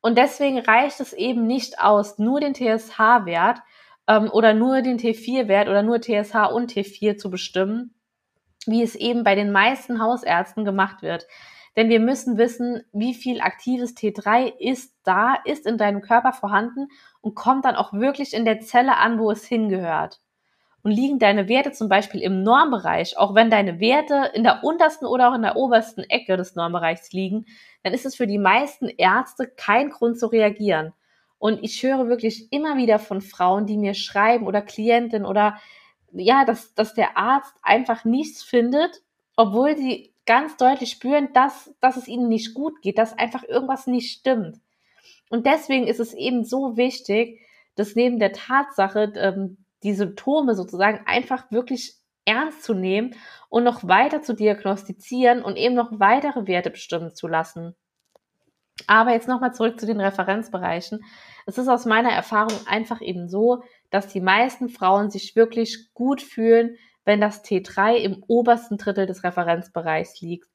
Und 0.00 0.18
deswegen 0.18 0.58
reicht 0.58 1.00
es 1.00 1.12
eben 1.12 1.46
nicht 1.46 1.80
aus, 1.80 2.18
nur 2.18 2.40
den 2.40 2.54
TSH-Wert 2.54 3.60
ähm, 4.08 4.28
oder 4.32 4.54
nur 4.54 4.82
den 4.82 4.98
T4-Wert 4.98 5.68
oder 5.68 5.82
nur 5.82 6.00
TSH 6.00 6.34
und 6.52 6.72
T4 6.72 7.16
zu 7.16 7.30
bestimmen, 7.30 7.94
wie 8.66 8.82
es 8.82 8.96
eben 8.96 9.22
bei 9.22 9.36
den 9.36 9.52
meisten 9.52 10.02
Hausärzten 10.02 10.64
gemacht 10.64 11.02
wird. 11.02 11.26
Denn 11.76 11.88
wir 11.88 12.00
müssen 12.00 12.36
wissen, 12.36 12.82
wie 12.92 13.14
viel 13.14 13.40
aktives 13.40 13.96
T3 13.96 14.52
ist 14.58 14.94
da, 15.04 15.36
ist 15.44 15.66
in 15.66 15.78
deinem 15.78 16.02
Körper 16.02 16.32
vorhanden 16.32 16.88
und 17.20 17.34
kommt 17.34 17.64
dann 17.64 17.76
auch 17.76 17.92
wirklich 17.92 18.34
in 18.34 18.44
der 18.44 18.60
Zelle 18.60 18.98
an, 18.98 19.18
wo 19.18 19.30
es 19.30 19.46
hingehört. 19.46 20.20
Und 20.82 20.90
liegen 20.90 21.18
deine 21.20 21.48
Werte 21.48 21.70
zum 21.72 21.88
Beispiel 21.88 22.20
im 22.20 22.42
Normbereich, 22.42 23.16
auch 23.16 23.34
wenn 23.34 23.50
deine 23.50 23.78
Werte 23.78 24.32
in 24.34 24.42
der 24.42 24.64
untersten 24.64 25.06
oder 25.06 25.30
auch 25.30 25.34
in 25.34 25.42
der 25.42 25.56
obersten 25.56 26.02
Ecke 26.02 26.36
des 26.36 26.56
Normbereichs 26.56 27.12
liegen, 27.12 27.46
dann 27.84 27.94
ist 27.94 28.04
es 28.04 28.16
für 28.16 28.26
die 28.26 28.38
meisten 28.38 28.88
Ärzte 28.88 29.46
kein 29.46 29.90
Grund 29.90 30.18
zu 30.18 30.26
reagieren. 30.26 30.92
Und 31.38 31.62
ich 31.62 31.82
höre 31.82 32.08
wirklich 32.08 32.52
immer 32.52 32.76
wieder 32.76 32.98
von 32.98 33.20
Frauen, 33.20 33.66
die 33.66 33.78
mir 33.78 33.94
schreiben 33.94 34.46
oder 34.46 34.60
Klientinnen 34.60 35.26
oder 35.26 35.56
ja, 36.12 36.44
dass, 36.44 36.74
dass 36.74 36.94
der 36.94 37.16
Arzt 37.16 37.54
einfach 37.62 38.04
nichts 38.04 38.42
findet, 38.42 39.02
obwohl 39.36 39.76
sie 39.76 40.11
ganz 40.26 40.56
deutlich 40.56 40.90
spüren, 40.90 41.32
dass, 41.32 41.74
dass 41.80 41.96
es 41.96 42.08
ihnen 42.08 42.28
nicht 42.28 42.54
gut 42.54 42.80
geht, 42.82 42.98
dass 42.98 43.18
einfach 43.18 43.42
irgendwas 43.44 43.86
nicht 43.86 44.12
stimmt. 44.12 44.60
Und 45.30 45.46
deswegen 45.46 45.86
ist 45.86 46.00
es 46.00 46.14
eben 46.14 46.44
so 46.44 46.76
wichtig, 46.76 47.40
dass 47.74 47.94
neben 47.94 48.18
der 48.18 48.32
Tatsache, 48.32 49.12
ähm, 49.16 49.58
die 49.82 49.94
Symptome 49.94 50.54
sozusagen 50.54 51.00
einfach 51.06 51.50
wirklich 51.50 51.96
ernst 52.24 52.62
zu 52.62 52.74
nehmen 52.74 53.16
und 53.48 53.64
noch 53.64 53.86
weiter 53.86 54.22
zu 54.22 54.34
diagnostizieren 54.34 55.42
und 55.42 55.56
eben 55.56 55.74
noch 55.74 55.98
weitere 55.98 56.46
Werte 56.46 56.70
bestimmen 56.70 57.14
zu 57.14 57.26
lassen. 57.26 57.74
Aber 58.86 59.12
jetzt 59.12 59.28
nochmal 59.28 59.54
zurück 59.54 59.78
zu 59.78 59.86
den 59.86 60.00
Referenzbereichen. 60.00 61.04
Es 61.46 61.58
ist 61.58 61.68
aus 61.68 61.84
meiner 61.84 62.10
Erfahrung 62.10 62.58
einfach 62.66 63.00
eben 63.00 63.28
so, 63.28 63.62
dass 63.90 64.08
die 64.08 64.20
meisten 64.20 64.68
Frauen 64.68 65.10
sich 65.10 65.36
wirklich 65.36 65.92
gut 65.94 66.22
fühlen, 66.22 66.76
wenn 67.04 67.20
das 67.20 67.44
T3 67.44 67.96
im 67.96 68.22
obersten 68.26 68.78
Drittel 68.78 69.06
des 69.06 69.24
Referenzbereichs 69.24 70.20
liegt. 70.20 70.48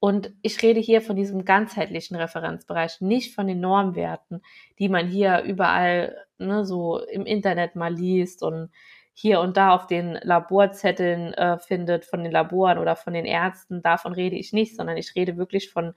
Und 0.00 0.32
ich 0.42 0.62
rede 0.62 0.80
hier 0.80 1.00
von 1.00 1.16
diesem 1.16 1.44
ganzheitlichen 1.44 2.16
Referenzbereich, 2.16 3.00
nicht 3.00 3.34
von 3.34 3.46
den 3.46 3.60
Normwerten, 3.60 4.42
die 4.78 4.90
man 4.90 5.08
hier 5.08 5.42
überall 5.42 6.14
ne, 6.38 6.66
so 6.66 6.98
im 6.98 7.24
Internet 7.24 7.74
mal 7.74 7.94
liest 7.94 8.42
und 8.42 8.70
hier 9.14 9.40
und 9.40 9.56
da 9.56 9.74
auf 9.74 9.86
den 9.86 10.18
Laborzetteln 10.22 11.32
äh, 11.34 11.58
findet, 11.58 12.04
von 12.04 12.22
den 12.22 12.32
Laboren 12.32 12.78
oder 12.78 12.96
von 12.96 13.14
den 13.14 13.24
Ärzten. 13.24 13.80
Davon 13.80 14.12
rede 14.12 14.36
ich 14.36 14.52
nicht, 14.52 14.76
sondern 14.76 14.96
ich 14.96 15.14
rede 15.14 15.36
wirklich 15.36 15.70
von 15.70 15.94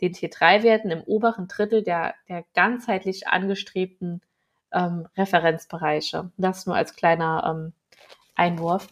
den 0.00 0.12
T3-Werten 0.12 0.90
im 0.90 1.02
oberen 1.02 1.48
Drittel 1.48 1.82
der, 1.82 2.14
der 2.28 2.44
ganzheitlich 2.54 3.28
angestrebten 3.28 4.20
ähm, 4.72 5.08
Referenzbereiche. 5.16 6.30
Das 6.36 6.66
nur 6.66 6.76
als 6.76 6.94
kleiner 6.94 7.44
ähm, 7.48 7.72
Einwurf. 8.34 8.88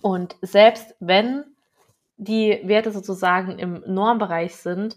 Und 0.00 0.36
selbst 0.42 0.94
wenn 1.00 1.44
die 2.16 2.60
Werte 2.64 2.90
sozusagen 2.92 3.58
im 3.58 3.82
Normbereich 3.86 4.56
sind, 4.56 4.96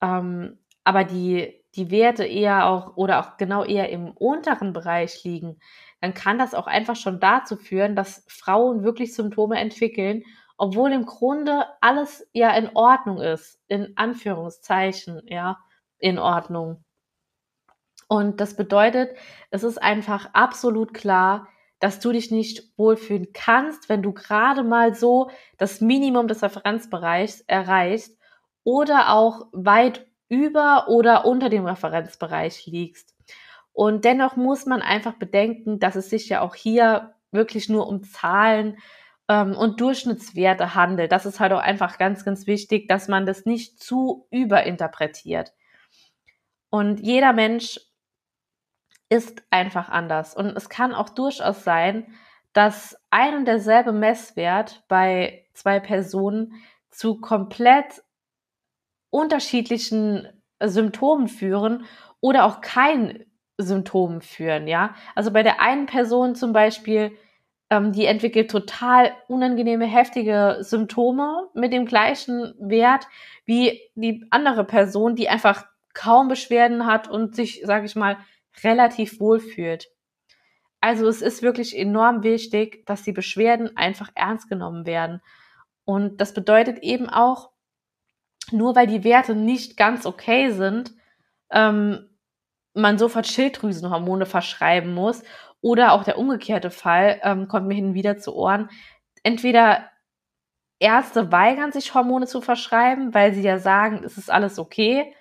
ähm, 0.00 0.58
aber 0.84 1.04
die, 1.04 1.62
die 1.74 1.90
Werte 1.90 2.24
eher 2.24 2.66
auch 2.66 2.96
oder 2.96 3.20
auch 3.20 3.36
genau 3.36 3.64
eher 3.64 3.90
im 3.90 4.10
unteren 4.10 4.72
Bereich 4.72 5.22
liegen, 5.24 5.58
dann 6.00 6.14
kann 6.14 6.38
das 6.38 6.54
auch 6.54 6.66
einfach 6.66 6.96
schon 6.96 7.20
dazu 7.20 7.56
führen, 7.56 7.94
dass 7.94 8.24
Frauen 8.28 8.82
wirklich 8.82 9.14
Symptome 9.14 9.58
entwickeln, 9.58 10.24
obwohl 10.56 10.92
im 10.92 11.06
Grunde 11.06 11.66
alles 11.80 12.28
ja 12.32 12.50
in 12.56 12.70
Ordnung 12.74 13.20
ist, 13.20 13.60
in 13.68 13.92
Anführungszeichen, 13.96 15.22
ja, 15.26 15.58
in 15.98 16.18
Ordnung. 16.18 16.84
Und 18.08 18.40
das 18.40 18.56
bedeutet, 18.56 19.16
es 19.50 19.62
ist 19.62 19.80
einfach 19.80 20.30
absolut 20.32 20.94
klar, 20.94 21.46
dass 21.80 21.98
du 21.98 22.12
dich 22.12 22.30
nicht 22.30 22.62
wohlfühlen 22.76 23.32
kannst, 23.32 23.88
wenn 23.88 24.02
du 24.02 24.12
gerade 24.12 24.62
mal 24.62 24.94
so 24.94 25.30
das 25.56 25.80
Minimum 25.80 26.28
des 26.28 26.42
Referenzbereichs 26.42 27.40
erreichst 27.46 28.16
oder 28.62 29.12
auch 29.12 29.48
weit 29.52 30.06
über 30.28 30.88
oder 30.88 31.26
unter 31.26 31.48
dem 31.48 31.66
Referenzbereich 31.66 32.66
liegst. 32.66 33.14
Und 33.72 34.04
dennoch 34.04 34.36
muss 34.36 34.66
man 34.66 34.82
einfach 34.82 35.14
bedenken, 35.14 35.78
dass 35.78 35.96
es 35.96 36.10
sich 36.10 36.28
ja 36.28 36.42
auch 36.42 36.54
hier 36.54 37.14
wirklich 37.32 37.68
nur 37.68 37.88
um 37.88 38.02
Zahlen 38.02 38.76
ähm, 39.28 39.56
und 39.56 39.80
Durchschnittswerte 39.80 40.74
handelt. 40.74 41.12
Das 41.12 41.24
ist 41.24 41.40
halt 41.40 41.52
auch 41.52 41.60
einfach 41.60 41.96
ganz, 41.96 42.24
ganz 42.24 42.46
wichtig, 42.46 42.88
dass 42.88 43.08
man 43.08 43.26
das 43.26 43.46
nicht 43.46 43.82
zu 43.82 44.26
überinterpretiert. 44.30 45.52
Und 46.68 47.00
jeder 47.00 47.32
Mensch 47.32 47.80
ist 49.10 49.42
einfach 49.50 49.90
anders. 49.90 50.34
Und 50.34 50.56
es 50.56 50.68
kann 50.70 50.94
auch 50.94 51.10
durchaus 51.10 51.64
sein, 51.64 52.06
dass 52.52 52.96
ein 53.10 53.36
und 53.36 53.44
derselbe 53.44 53.92
Messwert 53.92 54.82
bei 54.88 55.44
zwei 55.52 55.78
Personen 55.80 56.54
zu 56.90 57.20
komplett 57.20 58.02
unterschiedlichen 59.10 60.28
Symptomen 60.62 61.28
führen 61.28 61.84
oder 62.20 62.44
auch 62.44 62.60
kein 62.60 63.24
Symptomen 63.58 64.22
führen, 64.22 64.66
ja. 64.68 64.94
Also 65.14 65.32
bei 65.32 65.42
der 65.42 65.60
einen 65.60 65.86
Person 65.86 66.34
zum 66.34 66.52
Beispiel, 66.52 67.12
ähm, 67.68 67.92
die 67.92 68.06
entwickelt 68.06 68.50
total 68.50 69.12
unangenehme, 69.28 69.86
heftige 69.86 70.58
Symptome 70.60 71.48
mit 71.54 71.72
dem 71.72 71.84
gleichen 71.84 72.54
Wert 72.58 73.06
wie 73.44 73.80
die 73.94 74.26
andere 74.30 74.64
Person, 74.64 75.14
die 75.14 75.28
einfach 75.28 75.66
kaum 75.92 76.28
Beschwerden 76.28 76.86
hat 76.86 77.08
und 77.08 77.34
sich, 77.34 77.62
sage 77.64 77.86
ich 77.86 77.96
mal, 77.96 78.16
relativ 78.62 79.20
wohl 79.20 79.40
fühlt. 79.40 79.88
Also 80.80 81.06
es 81.08 81.22
ist 81.22 81.42
wirklich 81.42 81.76
enorm 81.76 82.22
wichtig, 82.22 82.86
dass 82.86 83.02
die 83.02 83.12
Beschwerden 83.12 83.76
einfach 83.76 84.10
ernst 84.14 84.48
genommen 84.48 84.86
werden. 84.86 85.20
Und 85.84 86.20
das 86.20 86.32
bedeutet 86.32 86.78
eben 86.78 87.08
auch, 87.08 87.50
nur 88.50 88.74
weil 88.74 88.86
die 88.86 89.04
Werte 89.04 89.34
nicht 89.34 89.76
ganz 89.76 90.06
okay 90.06 90.50
sind, 90.50 90.94
ähm, 91.50 92.08
man 92.74 92.98
sofort 92.98 93.26
Schilddrüsenhormone 93.26 94.26
verschreiben 94.26 94.94
muss. 94.94 95.22
Oder 95.60 95.92
auch 95.92 96.04
der 96.04 96.16
umgekehrte 96.16 96.70
Fall 96.70 97.20
ähm, 97.22 97.48
kommt 97.48 97.66
mir 97.66 97.74
hin 97.74 97.88
und 97.88 97.94
wieder 97.94 98.16
zu 98.16 98.34
Ohren. 98.34 98.70
Entweder 99.22 99.90
Ärzte 100.78 101.30
weigern 101.30 101.72
sich 101.72 101.92
Hormone 101.92 102.26
zu 102.26 102.40
verschreiben, 102.40 103.12
weil 103.12 103.34
sie 103.34 103.42
ja 103.42 103.58
sagen, 103.58 104.02
es 104.02 104.16
ist 104.16 104.30
alles 104.30 104.58
okay. 104.58 105.14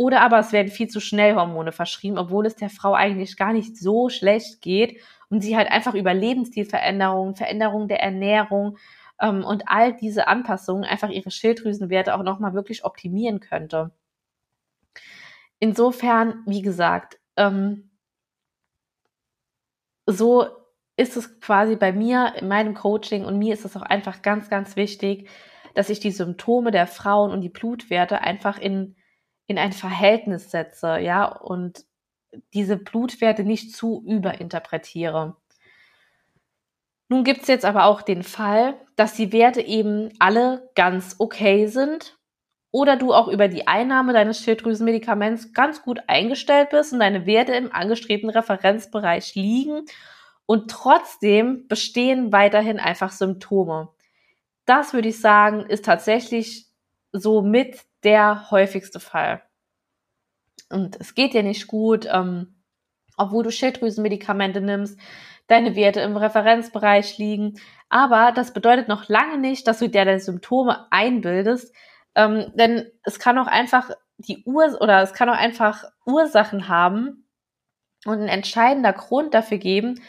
Oder 0.00 0.22
aber 0.22 0.38
es 0.38 0.50
werden 0.50 0.72
viel 0.72 0.88
zu 0.88 0.98
schnell 0.98 1.34
Hormone 1.34 1.72
verschrieben, 1.72 2.16
obwohl 2.16 2.46
es 2.46 2.56
der 2.56 2.70
Frau 2.70 2.94
eigentlich 2.94 3.36
gar 3.36 3.52
nicht 3.52 3.76
so 3.76 4.08
schlecht 4.08 4.62
geht 4.62 4.98
und 5.28 5.42
sie 5.42 5.58
halt 5.58 5.70
einfach 5.70 5.92
über 5.92 6.14
Lebensstilveränderungen, 6.14 7.34
Veränderungen 7.34 7.86
der 7.86 8.00
Ernährung 8.00 8.78
ähm, 9.20 9.44
und 9.44 9.64
all 9.66 9.94
diese 9.94 10.26
Anpassungen 10.26 10.84
einfach 10.84 11.10
ihre 11.10 11.30
Schilddrüsenwerte 11.30 12.14
auch 12.14 12.22
nochmal 12.22 12.54
wirklich 12.54 12.82
optimieren 12.86 13.40
könnte. 13.40 13.90
Insofern, 15.58 16.44
wie 16.46 16.62
gesagt, 16.62 17.18
ähm, 17.36 17.90
so 20.06 20.46
ist 20.96 21.18
es 21.18 21.40
quasi 21.40 21.76
bei 21.76 21.92
mir 21.92 22.32
in 22.38 22.48
meinem 22.48 22.72
Coaching 22.72 23.26
und 23.26 23.38
mir 23.38 23.52
ist 23.52 23.66
es 23.66 23.76
auch 23.76 23.82
einfach 23.82 24.22
ganz, 24.22 24.48
ganz 24.48 24.76
wichtig, 24.76 25.28
dass 25.74 25.90
ich 25.90 26.00
die 26.00 26.10
Symptome 26.10 26.70
der 26.70 26.86
Frauen 26.86 27.32
und 27.32 27.42
die 27.42 27.50
Blutwerte 27.50 28.22
einfach 28.22 28.56
in 28.56 28.96
in 29.50 29.58
ein 29.58 29.72
Verhältnis 29.72 30.52
setze, 30.52 31.00
ja, 31.00 31.24
und 31.24 31.84
diese 32.54 32.76
Blutwerte 32.76 33.42
nicht 33.42 33.74
zu 33.74 34.00
überinterpretiere. 34.06 35.36
Nun 37.08 37.24
gibt 37.24 37.42
es 37.42 37.48
jetzt 37.48 37.64
aber 37.64 37.86
auch 37.86 38.02
den 38.02 38.22
Fall, 38.22 38.80
dass 38.94 39.14
die 39.14 39.32
Werte 39.32 39.60
eben 39.60 40.10
alle 40.20 40.70
ganz 40.76 41.16
okay 41.18 41.66
sind 41.66 42.16
oder 42.70 42.94
du 42.94 43.12
auch 43.12 43.26
über 43.26 43.48
die 43.48 43.66
Einnahme 43.66 44.12
deines 44.12 44.38
Schilddrüsenmedikaments 44.38 45.52
ganz 45.52 45.82
gut 45.82 45.98
eingestellt 46.06 46.70
bist 46.70 46.92
und 46.92 47.00
deine 47.00 47.26
Werte 47.26 47.52
im 47.54 47.72
angestrebten 47.72 48.30
Referenzbereich 48.30 49.34
liegen 49.34 49.84
und 50.46 50.70
trotzdem 50.70 51.66
bestehen 51.66 52.30
weiterhin 52.30 52.78
einfach 52.78 53.10
Symptome. 53.10 53.88
Das 54.64 54.92
würde 54.94 55.08
ich 55.08 55.20
sagen, 55.20 55.66
ist 55.66 55.86
tatsächlich 55.86 56.68
so 57.10 57.42
mit 57.42 57.80
der 58.04 58.50
häufigste 58.50 59.00
Fall. 59.00 59.42
Und 60.70 60.96
es 61.00 61.14
geht 61.14 61.34
dir 61.34 61.42
nicht 61.42 61.66
gut, 61.66 62.06
ähm, 62.10 62.62
obwohl 63.16 63.42
du 63.44 63.50
Schilddrüsenmedikamente 63.50 64.60
nimmst, 64.60 64.98
deine 65.46 65.74
Werte 65.74 66.00
im 66.00 66.16
Referenzbereich 66.16 67.18
liegen. 67.18 67.58
Aber 67.88 68.32
das 68.32 68.52
bedeutet 68.52 68.88
noch 68.88 69.08
lange 69.08 69.38
nicht, 69.38 69.66
dass 69.66 69.80
du 69.80 69.88
dir 69.88 70.04
deine 70.04 70.20
Symptome 70.20 70.86
einbildest, 70.90 71.74
ähm, 72.14 72.52
denn 72.54 72.90
es 73.02 73.18
kann 73.18 73.38
auch 73.38 73.46
einfach 73.46 73.90
die 74.18 74.42
Ur 74.44 74.80
oder 74.80 75.02
es 75.02 75.12
kann 75.12 75.28
auch 75.28 75.36
einfach 75.36 75.84
Ursachen 76.06 76.68
haben 76.68 77.28
und 78.04 78.20
ein 78.20 78.28
entscheidender 78.28 78.92
Grund 78.92 79.34
dafür 79.34 79.58
geben, 79.58 80.00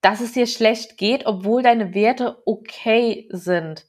dass 0.00 0.20
es 0.20 0.32
dir 0.32 0.46
schlecht 0.46 0.96
geht, 0.96 1.26
obwohl 1.26 1.62
deine 1.62 1.94
Werte 1.94 2.42
okay 2.46 3.28
sind. 3.30 3.86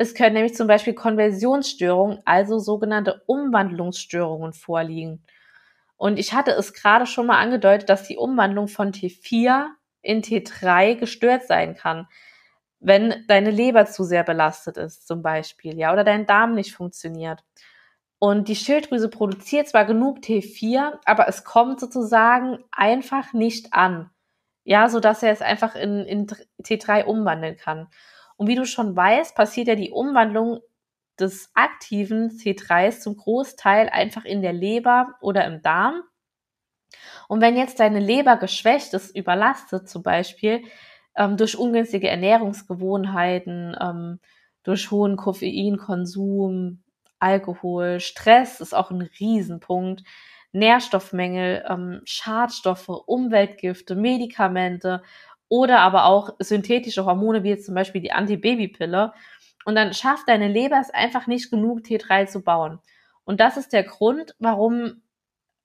Es 0.00 0.14
können 0.14 0.34
nämlich 0.34 0.54
zum 0.54 0.66
Beispiel 0.66 0.94
Konversionsstörungen, 0.94 2.20
also 2.24 2.58
sogenannte 2.58 3.22
Umwandlungsstörungen 3.26 4.52
vorliegen. 4.52 5.22
Und 5.96 6.18
ich 6.18 6.32
hatte 6.32 6.52
es 6.52 6.72
gerade 6.72 7.06
schon 7.06 7.26
mal 7.26 7.38
angedeutet, 7.38 7.88
dass 7.88 8.08
die 8.08 8.16
Umwandlung 8.16 8.68
von 8.68 8.92
T4 8.92 9.66
in 10.02 10.22
T3 10.22 10.94
gestört 10.94 11.46
sein 11.46 11.74
kann 11.74 12.06
wenn 12.80 13.24
deine 13.28 13.50
Leber 13.50 13.86
zu 13.86 14.04
sehr 14.04 14.24
belastet 14.24 14.78
ist, 14.78 15.06
zum 15.06 15.22
Beispiel, 15.22 15.78
ja, 15.78 15.92
oder 15.92 16.02
dein 16.02 16.26
Darm 16.26 16.54
nicht 16.54 16.74
funktioniert. 16.74 17.44
Und 18.18 18.48
die 18.48 18.56
Schilddrüse 18.56 19.08
produziert 19.08 19.68
zwar 19.68 19.84
genug 19.84 20.18
T4, 20.18 20.98
aber 21.04 21.28
es 21.28 21.44
kommt 21.44 21.80
sozusagen 21.80 22.58
einfach 22.72 23.32
nicht 23.32 23.72
an. 23.72 24.10
Ja, 24.64 24.88
so 24.88 25.00
dass 25.00 25.22
er 25.22 25.32
es 25.32 25.42
einfach 25.42 25.74
in, 25.74 26.04
in 26.04 26.26
T3 26.62 27.04
umwandeln 27.04 27.56
kann. 27.56 27.88
Und 28.40 28.46
wie 28.46 28.54
du 28.54 28.64
schon 28.64 28.96
weißt, 28.96 29.36
passiert 29.36 29.68
ja 29.68 29.74
die 29.74 29.90
Umwandlung 29.90 30.60
des 31.18 31.50
aktiven 31.52 32.30
T3s 32.30 33.00
zum 33.00 33.18
Großteil 33.18 33.90
einfach 33.90 34.24
in 34.24 34.40
der 34.40 34.54
Leber 34.54 35.14
oder 35.20 35.44
im 35.44 35.60
Darm. 35.60 36.00
Und 37.28 37.42
wenn 37.42 37.54
jetzt 37.54 37.80
deine 37.80 38.00
Leber 38.00 38.38
geschwächt 38.38 38.94
ist, 38.94 39.14
überlastet 39.14 39.90
zum 39.90 40.02
Beispiel, 40.02 40.62
ähm, 41.18 41.36
durch 41.36 41.54
ungünstige 41.54 42.08
Ernährungsgewohnheiten, 42.08 43.76
ähm, 43.78 44.20
durch 44.62 44.90
hohen 44.90 45.18
Koffeinkonsum, 45.18 46.82
Alkohol, 47.18 48.00
Stress 48.00 48.62
ist 48.62 48.74
auch 48.74 48.90
ein 48.90 49.02
Riesenpunkt, 49.20 50.02
Nährstoffmängel, 50.52 51.62
ähm, 51.68 52.00
Schadstoffe, 52.04 52.88
Umweltgifte, 52.88 53.96
Medikamente 53.96 55.02
oder 55.50 55.80
aber 55.80 56.06
auch 56.06 56.30
synthetische 56.38 57.04
Hormone, 57.04 57.42
wie 57.42 57.50
jetzt 57.50 57.66
zum 57.66 57.74
Beispiel 57.74 58.00
die 58.00 58.12
Antibabypille. 58.12 59.12
Und 59.66 59.74
dann 59.74 59.92
schafft 59.92 60.28
deine 60.28 60.48
Leber 60.48 60.78
es 60.80 60.90
einfach 60.90 61.26
nicht 61.26 61.50
genug, 61.50 61.80
T3 61.80 62.26
zu 62.26 62.42
bauen. 62.42 62.78
Und 63.24 63.40
das 63.40 63.58
ist 63.58 63.74
der 63.74 63.82
Grund, 63.82 64.34
warum 64.38 65.02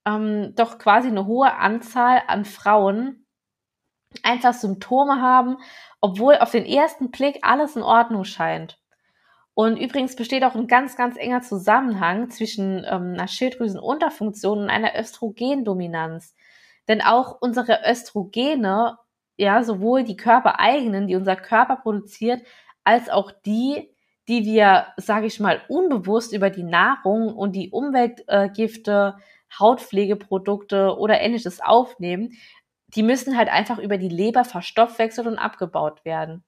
ähm, 0.06 0.54
doch 0.56 0.80
quasi 0.80 1.08
eine 1.08 1.28
hohe 1.28 1.54
Anzahl 1.54 2.22
an 2.28 2.46
Frauen 2.46 3.26
einfach 4.24 4.54
Symptome 4.54 5.22
haben, 5.22 5.58
obwohl 6.02 6.38
auf 6.38 6.52
den 6.52 6.66
ersten 6.66 7.12
Blick 7.12 7.40
alles 7.44 7.76
in 7.76 7.84
Ordnung 7.84 8.24
scheint. 8.24 8.80
Und 9.54 9.78
übrigens 9.78 10.16
besteht 10.16 10.44
auch 10.44 10.56
ein 10.56 10.68
ganz, 10.68 10.98
ganz 10.98 11.16
enger 11.16 11.42
Zusammenhang 11.42 12.30
zwischen 12.30 12.86
ähm, 12.90 13.14
einer 13.14 13.28
Schilddrüsenunterfunktion 13.28 14.64
und 14.64 14.70
einer 14.70 15.00
Östrogendominanz. 15.00 16.36
Denn 16.88 17.02
auch 17.02 17.38
unsere 17.40 17.82
Östrogene, 17.90 18.98
ja, 19.38 19.64
sowohl 19.64 20.04
die 20.04 20.18
körpereigenen, 20.18 21.08
die 21.08 21.16
unser 21.16 21.36
Körper 21.36 21.78
produziert, 21.78 22.42
als 22.84 23.10
auch 23.10 23.32
die, 23.46 23.90
die 24.28 24.46
wir, 24.46 24.88
sage 24.98 25.28
ich 25.28 25.40
mal, 25.40 25.62
unbewusst 25.68 26.34
über 26.34 26.50
die 26.50 26.64
Nahrung 26.64 27.34
und 27.34 27.54
die 27.54 27.70
Umweltgifte, 27.70 29.16
Hautpflegeprodukte 29.60 30.98
oder 30.98 31.22
ähnliches 31.22 31.62
aufnehmen, 31.62 32.34
die 32.88 33.04
müssen 33.04 33.38
halt 33.38 33.50
einfach 33.50 33.78
über 33.78 33.98
die 33.98 34.10
Leber 34.10 34.46
verstoffwechselt 34.46 35.28
und 35.28 35.38
abgebaut 35.38 36.06
werden. 36.06 36.44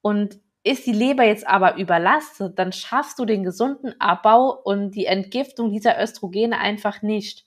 Und 0.00 0.40
ist 0.64 0.86
die 0.86 0.92
Leber 0.92 1.24
jetzt 1.24 1.46
aber 1.46 1.76
überlastet, 1.76 2.58
dann 2.58 2.72
schaffst 2.72 3.18
du 3.18 3.24
den 3.24 3.42
gesunden 3.42 4.00
Abbau 4.00 4.50
und 4.50 4.92
die 4.92 5.06
Entgiftung 5.06 5.72
dieser 5.72 6.00
Östrogene 6.00 6.58
einfach 6.58 7.02
nicht. 7.02 7.46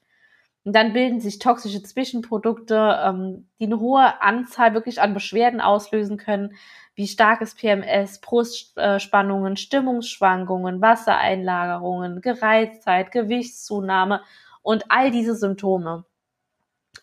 Und 0.65 0.75
dann 0.75 0.93
bilden 0.93 1.21
sich 1.21 1.38
toxische 1.38 1.84
Zwischenprodukte, 1.84 2.99
ähm, 3.04 3.47
die 3.60 3.65
eine 3.65 3.80
hohe 3.80 4.21
Anzahl 4.21 4.73
wirklich 4.73 4.99
an 4.99 5.13
Beschwerden 5.13 5.62
auslösen 5.62 6.17
können, 6.17 6.56
wie 6.95 7.08
starkes 7.08 7.54
PMS, 7.54 8.19
Brustspannungen, 8.19 9.58
Stimmungsschwankungen, 9.58 10.82
Wassereinlagerungen, 10.82 12.21
Gereiztheit, 12.21 13.12
Gewichtszunahme 13.12 14.21
und 14.63 14.86
all 14.89 15.12
diese 15.12 15.36
Symptome. 15.36 16.06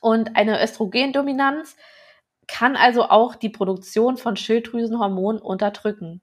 Und 0.01 0.35
eine 0.35 0.61
Östrogendominanz 0.61 1.77
kann 2.48 2.75
also 2.75 3.05
auch 3.05 3.37
die 3.37 3.51
Produktion 3.51 4.16
von 4.16 4.37
Schilddrüsenhormonen 4.37 5.40
unterdrücken, 5.40 6.20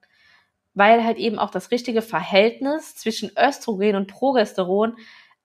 weil 0.73 1.05
halt 1.05 1.17
eben 1.17 1.39
auch 1.39 1.51
das 1.51 1.71
richtige 1.71 2.01
Verhältnis 2.01 2.95
zwischen 2.97 3.31
Östrogen 3.37 3.95
und 3.95 4.07
Progesteron 4.07 4.97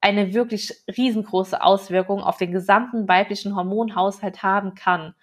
eine 0.04 0.34
wirklich 0.34 0.84
riesengroße 0.86 1.62
Auswirkung 1.62 2.20
auf 2.20 2.36
den 2.36 2.52
gesamten 2.52 3.08
weiblichen 3.08 3.56
Hormonhaushalt 3.56 4.42
haben 4.42 4.74
kann. 4.74 5.14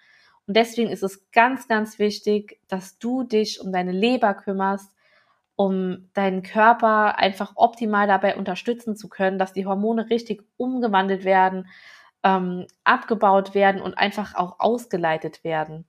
Und 0.48 0.56
deswegen 0.56 0.90
ist 0.90 1.04
es 1.04 1.30
ganz, 1.30 1.68
ganz 1.68 2.00
wichtig, 2.00 2.58
dass 2.66 2.98
du 2.98 3.22
dich 3.22 3.60
um 3.60 3.70
deine 3.70 3.92
Leber 3.92 4.34
kümmerst, 4.34 4.92
um 5.54 6.10
deinen 6.14 6.42
Körper 6.42 7.16
einfach 7.16 7.52
optimal 7.54 8.08
dabei 8.08 8.34
unterstützen 8.36 8.96
zu 8.96 9.08
können, 9.08 9.38
dass 9.38 9.52
die 9.52 9.66
Hormone 9.66 10.10
richtig 10.10 10.42
umgewandelt 10.56 11.24
werden, 11.24 11.68
ähm, 12.24 12.66
abgebaut 12.82 13.54
werden 13.54 13.80
und 13.80 13.96
einfach 13.96 14.34
auch 14.34 14.58
ausgeleitet 14.58 15.44
werden. 15.44 15.84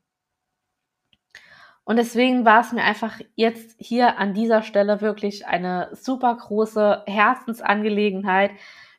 Und 1.84 1.95
deswegen 1.97 2.45
war 2.45 2.62
es 2.62 2.71
mir 2.71 2.84
einfach 2.84 3.19
jetzt 3.34 3.75
hier 3.79 4.19
an 4.19 4.36
dieser 4.36 4.62
Stelle 4.62 5.01
wirklich 5.01 5.47
eine 5.47 5.89
super 5.93 6.36
große 6.36 7.03
Herzensangelegenheit, 7.08 8.51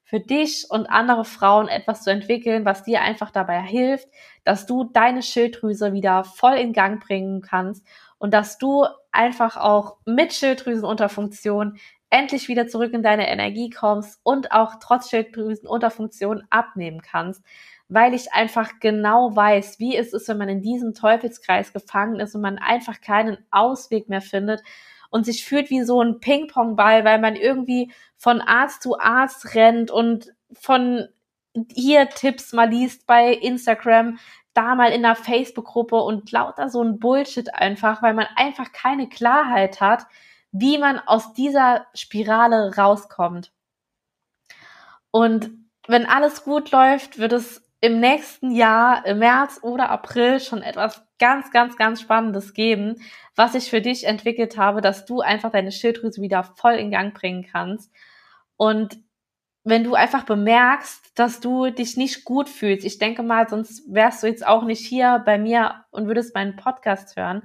für 0.05 0.21
dich 0.21 0.67
und 0.69 0.87
andere 0.87 1.25
Frauen 1.25 1.69
etwas 1.69 2.03
zu 2.03 2.11
entwickeln, 2.11 2.64
was 2.64 2.85
dir 2.85 3.01
einfach 3.01 3.31
dabei 3.31 3.61
hilft, 3.62 4.09
dass 4.45 4.67
du 4.67 4.85
deine 4.85 5.23
Schilddrüse 5.23 5.93
wieder 5.93 6.25
voll 6.25 6.55
in 6.55 6.73
Gang 6.73 7.05
bringen 7.05 7.40
kannst 7.40 7.87
und 8.19 8.33
dass 8.33 8.59
du 8.59 8.85
einfach 9.12 9.57
auch 9.57 9.97
mit 10.05 10.35
Schilddrüsenunterfunktion 10.35 11.79
endlich 12.11 12.49
wieder 12.49 12.69
zurück 12.69 12.93
in 12.93 13.03
deine 13.03 13.29
Energie 13.29 13.71
kommst 13.71 14.21
und 14.23 14.53
auch 14.53 14.77
trotz 14.81 15.11
Schilddrüsenunterfunktion 15.11 16.45
abnehmen 16.49 17.01
kannst, 17.01 17.43
weil 17.88 18.14
ich 18.14 18.33
einfach 18.33 18.73
genau 18.81 19.35
weiß, 19.35 19.79
wie 19.79 19.97
es 19.97 20.12
ist, 20.12 20.29
wenn 20.29 20.38
man 20.38 20.49
in 20.49 20.62
diesem 20.62 20.95
Teufelskreis 20.95 21.73
gefangen 21.73 22.21
ist 22.21 22.35
und 22.35 22.43
man 22.43 22.59
einfach 22.59 23.01
keinen 23.01 23.38
Ausweg 23.51 24.09
mehr 24.09 24.21
findet 24.21 24.62
und 25.14 25.24
sich 25.24 25.44
fühlt 25.44 25.70
wie 25.70 25.85
so 25.85 26.03
ein 26.03 26.18
Ping-Pong-Ball, 26.18 27.05
weil 27.05 27.20
man 27.20 27.37
irgendwie 27.37 27.92
von 28.16 28.40
Arzt 28.40 28.83
zu 28.83 28.98
Arzt 28.98 29.55
rennt 29.55 29.92
und 29.92 30.35
von 30.53 31.07
hier 31.72 32.09
Tipps 32.09 32.53
mal 32.53 32.68
liest 32.68 33.07
bei 33.07 33.33
Instagram, 33.33 34.18
da 34.55 34.74
mal 34.74 34.90
in 34.90 35.05
einer 35.05 35.14
Facebook-Gruppe 35.14 35.94
und 35.94 36.33
lauter 36.33 36.68
so 36.68 36.83
ein 36.83 36.98
Bullshit 36.98 37.55
einfach, 37.55 38.03
weil 38.03 38.14
man 38.14 38.27
einfach 38.35 38.72
keine 38.72 39.09
Klarheit 39.09 39.81
hat, 39.81 40.05
wie 40.50 40.79
man 40.79 40.98
aus 40.98 41.33
dieser 41.33 41.87
Spirale 41.94 42.74
rauskommt. 42.77 43.53
Und 45.12 45.53
wenn 45.87 46.07
alles 46.07 46.42
gut 46.42 46.72
läuft, 46.72 47.18
wird 47.18 47.35
es 47.35 47.62
im 47.81 48.00
nächsten 48.00 48.50
Jahr, 48.50 49.07
im 49.07 49.20
März 49.20 49.61
oder 49.62 49.90
April 49.90 50.40
schon 50.40 50.61
etwas 50.61 51.04
ganz, 51.18 51.50
ganz, 51.50 51.77
ganz 51.77 52.00
Spannendes 52.00 52.55
geben, 52.55 52.96
was 53.37 53.55
ich 53.55 53.70
für 53.70 53.81
dich 53.81 54.05
entwickelt 54.05 54.57
habe, 54.57 54.81
dass 54.81 55.05
du 55.05 55.20
einfach 55.20 55.50
deine 55.50 55.72
Schilddrüse 55.72 56.20
wieder 56.20 56.44
voll 56.44 56.74
in 56.74 56.90
Gang 56.90 57.14
bringen 57.14 57.46
kannst. 57.50 57.90
Und 58.57 58.98
wenn 59.64 59.85
du 59.85 59.94
einfach 59.94 60.24
bemerkst, 60.24 61.18
dass 61.18 61.40
du 61.40 61.70
dich 61.70 61.96
nicht 61.96 62.24
gut 62.24 62.48
fühlst, 62.48 62.85
ich 62.85 62.98
denke 62.98 63.22
mal, 63.22 63.48
sonst 63.48 63.83
wärst 63.92 64.22
du 64.22 64.27
jetzt 64.27 64.46
auch 64.46 64.64
nicht 64.64 64.85
hier 64.87 65.22
bei 65.24 65.38
mir 65.38 65.85
und 65.90 66.07
würdest 66.07 66.35
meinen 66.35 66.57
Podcast 66.57 67.16
hören, 67.16 67.42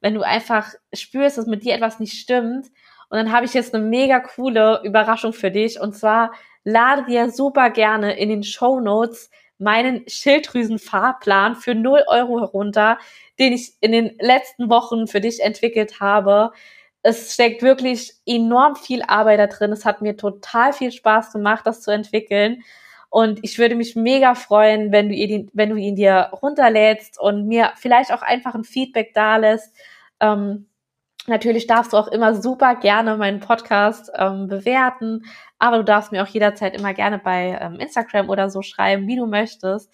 wenn 0.00 0.14
du 0.14 0.22
einfach 0.22 0.74
spürst, 0.92 1.38
dass 1.38 1.46
mit 1.46 1.64
dir 1.64 1.74
etwas 1.74 2.00
nicht 2.00 2.18
stimmt. 2.18 2.66
Und 3.08 3.18
dann 3.18 3.32
habe 3.32 3.46
ich 3.46 3.54
jetzt 3.54 3.74
eine 3.74 3.82
mega 3.82 4.20
coole 4.20 4.82
Überraschung 4.84 5.32
für 5.32 5.50
dich. 5.50 5.80
Und 5.80 5.94
zwar 5.94 6.32
lade 6.64 7.04
dir 7.06 7.30
super 7.30 7.70
gerne 7.70 8.18
in 8.18 8.28
den 8.28 8.42
Show 8.42 8.80
Notes 8.80 9.30
meinen 9.58 10.08
Schilddrüsenfahrplan 10.08 11.56
für 11.56 11.74
0 11.74 12.04
Euro 12.08 12.40
herunter, 12.40 12.98
den 13.38 13.52
ich 13.52 13.74
in 13.80 13.92
den 13.92 14.16
letzten 14.20 14.68
Wochen 14.70 15.06
für 15.06 15.20
dich 15.20 15.40
entwickelt 15.42 16.00
habe. 16.00 16.52
es 17.02 17.34
steckt 17.34 17.62
wirklich 17.62 18.14
enorm 18.26 18.76
viel 18.76 19.02
Arbeit 19.02 19.38
da 19.38 19.46
drin. 19.46 19.72
Es 19.72 19.84
hat 19.84 20.00
mir 20.02 20.16
total 20.16 20.72
viel 20.72 20.90
Spaß 20.92 21.32
gemacht, 21.32 21.66
das 21.66 21.82
zu 21.82 21.90
entwickeln. 21.90 22.62
Und 23.10 23.40
ich 23.44 23.58
würde 23.58 23.76
mich 23.76 23.94
mega 23.94 24.34
freuen, 24.34 24.90
wenn 24.90 25.08
du, 25.08 25.14
ihn, 25.14 25.50
wenn 25.52 25.70
du 25.70 25.76
ihn 25.76 25.96
dir 25.96 26.30
runterlädst 26.42 27.20
und 27.20 27.46
mir 27.46 27.72
vielleicht 27.76 28.12
auch 28.12 28.22
einfach 28.22 28.54
ein 28.54 28.64
Feedback 28.64 29.14
da 29.14 29.36
lässt. 29.36 29.72
Ähm, 30.18 30.66
natürlich 31.26 31.66
darfst 31.66 31.92
du 31.92 31.96
auch 31.96 32.08
immer 32.08 32.40
super 32.40 32.74
gerne 32.76 33.16
meinen 33.16 33.40
Podcast 33.40 34.10
ähm, 34.16 34.48
bewerten, 34.48 35.24
aber 35.58 35.78
du 35.78 35.84
darfst 35.84 36.12
mir 36.12 36.22
auch 36.22 36.28
jederzeit 36.28 36.74
immer 36.76 36.94
gerne 36.94 37.18
bei 37.18 37.58
ähm, 37.60 37.78
Instagram 37.80 38.28
oder 38.28 38.50
so 38.50 38.62
schreiben, 38.62 39.06
wie 39.06 39.16
du 39.16 39.26
möchtest. 39.26 39.90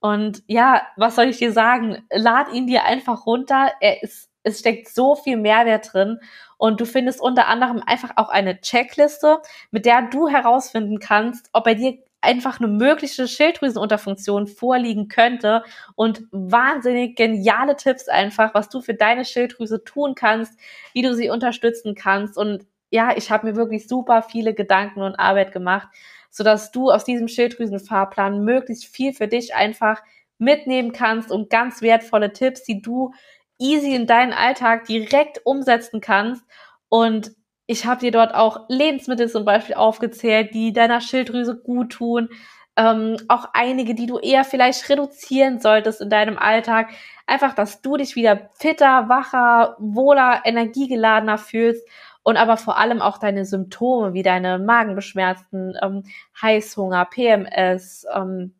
Und 0.00 0.42
ja, 0.46 0.82
was 0.96 1.16
soll 1.16 1.26
ich 1.26 1.38
dir 1.38 1.52
sagen? 1.52 2.04
Lad 2.10 2.52
ihn 2.52 2.66
dir 2.66 2.84
einfach 2.84 3.26
runter. 3.26 3.72
Er 3.80 4.02
ist 4.02 4.28
es 4.48 4.60
steckt 4.60 4.88
so 4.88 5.14
viel 5.14 5.36
Mehrwert 5.36 5.92
drin 5.92 6.20
und 6.56 6.80
du 6.80 6.86
findest 6.86 7.20
unter 7.20 7.48
anderem 7.48 7.82
einfach 7.84 8.12
auch 8.16 8.28
eine 8.28 8.60
Checkliste, 8.60 9.38
mit 9.70 9.84
der 9.86 10.02
du 10.02 10.28
herausfinden 10.28 10.98
kannst, 10.98 11.50
ob 11.52 11.64
bei 11.64 11.74
dir 11.74 11.98
einfach 12.20 12.58
eine 12.58 12.68
mögliche 12.68 13.28
Schilddrüsenunterfunktion 13.28 14.46
vorliegen 14.46 15.08
könnte 15.08 15.62
und 15.94 16.24
wahnsinnig 16.30 17.16
geniale 17.16 17.76
Tipps 17.76 18.08
einfach, 18.08 18.54
was 18.54 18.68
du 18.68 18.80
für 18.80 18.94
deine 18.94 19.24
Schilddrüse 19.24 19.84
tun 19.84 20.14
kannst, 20.14 20.58
wie 20.92 21.02
du 21.02 21.14
sie 21.14 21.30
unterstützen 21.30 21.94
kannst 21.94 22.36
und 22.36 22.66
ja, 22.90 23.16
ich 23.16 23.30
habe 23.30 23.46
mir 23.46 23.56
wirklich 23.56 23.86
super 23.86 24.22
viele 24.22 24.54
Gedanken 24.54 25.02
und 25.02 25.16
Arbeit 25.16 25.52
gemacht, 25.52 25.88
sodass 26.30 26.70
du 26.70 26.90
aus 26.90 27.04
diesem 27.04 27.28
Schilddrüsenfahrplan 27.28 28.44
möglichst 28.44 28.86
viel 28.86 29.12
für 29.12 29.28
dich 29.28 29.54
einfach 29.54 30.02
mitnehmen 30.38 30.92
kannst 30.92 31.30
und 31.30 31.50
ganz 31.50 31.82
wertvolle 31.82 32.32
Tipps, 32.32 32.64
die 32.64 32.80
du 32.80 33.12
easy 33.58 33.94
in 33.94 34.06
deinen 34.06 34.32
Alltag 34.32 34.84
direkt 34.84 35.40
umsetzen 35.44 36.00
kannst. 36.00 36.44
Und 36.88 37.32
ich 37.70 37.84
habe 37.84 38.00
dir 38.00 38.10
dort 38.10 38.34
auch 38.34 38.64
Lebensmittel 38.68 39.28
zum 39.28 39.44
Beispiel 39.44 39.74
aufgezählt, 39.74 40.54
die 40.54 40.72
deiner 40.72 41.02
Schilddrüse 41.02 41.54
gut 41.54 41.92
tun. 41.92 42.30
Ähm, 42.76 43.18
auch 43.28 43.50
einige, 43.52 43.94
die 43.94 44.06
du 44.06 44.18
eher 44.18 44.44
vielleicht 44.44 44.88
reduzieren 44.88 45.60
solltest 45.60 46.00
in 46.00 46.08
deinem 46.08 46.38
Alltag. 46.38 46.88
Einfach, 47.26 47.54
dass 47.54 47.82
du 47.82 47.98
dich 47.98 48.16
wieder 48.16 48.48
fitter, 48.54 49.10
wacher, 49.10 49.76
wohler, 49.78 50.40
energiegeladener 50.46 51.36
fühlst 51.36 51.86
und 52.22 52.38
aber 52.38 52.56
vor 52.56 52.78
allem 52.78 53.02
auch 53.02 53.18
deine 53.18 53.44
Symptome 53.44 54.14
wie 54.14 54.22
deine 54.22 54.58
Magenbeschmerzen, 54.58 55.76
ähm, 55.82 56.04
Heißhunger, 56.40 57.04
PMS, 57.04 58.06
ähm, 58.14 58.54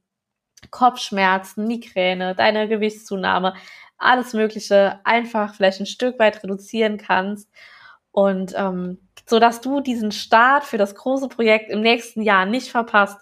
Kopfschmerzen, 0.71 1.67
Migräne, 1.67 2.35
deine 2.35 2.69
Gewichtszunahme, 2.69 3.55
alles 3.97 4.35
Mögliche 4.35 5.01
einfach 5.05 5.55
vielleicht 5.55 5.81
ein 5.81 5.87
Stück 5.87 6.19
weit 6.19 6.43
reduzieren 6.43 6.99
kannst 6.99 7.49
und 8.19 8.53
ähm, 8.57 8.99
so 9.27 9.39
dass 9.39 9.61
du 9.61 9.81
diesen 9.81 10.11
Start 10.11 10.65
für 10.65 10.77
das 10.77 10.97
große 10.97 11.29
Projekt 11.29 11.71
im 11.71 11.83
nächsten 11.83 12.21
Jahr 12.21 12.47
nicht 12.47 12.69
verpasst, 12.69 13.21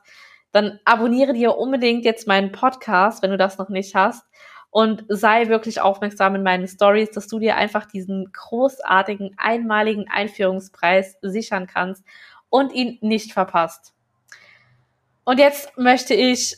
dann 0.52 0.80
abonniere 0.86 1.34
dir 1.34 1.58
unbedingt 1.58 2.06
jetzt 2.06 2.26
meinen 2.26 2.50
Podcast, 2.50 3.22
wenn 3.22 3.30
du 3.30 3.36
das 3.36 3.58
noch 3.58 3.68
nicht 3.68 3.94
hast 3.94 4.24
und 4.70 5.04
sei 5.08 5.48
wirklich 5.48 5.82
aufmerksam 5.82 6.34
in 6.34 6.42
meinen 6.42 6.66
Stories, 6.66 7.10
dass 7.10 7.26
du 7.26 7.38
dir 7.38 7.56
einfach 7.56 7.84
diesen 7.84 8.32
großartigen 8.32 9.34
einmaligen 9.36 10.06
Einführungspreis 10.08 11.18
sichern 11.20 11.66
kannst 11.66 12.02
und 12.48 12.72
ihn 12.72 12.96
nicht 13.02 13.34
verpasst. 13.34 13.92
Und 15.24 15.38
jetzt 15.38 15.76
möchte 15.76 16.14
ich 16.14 16.56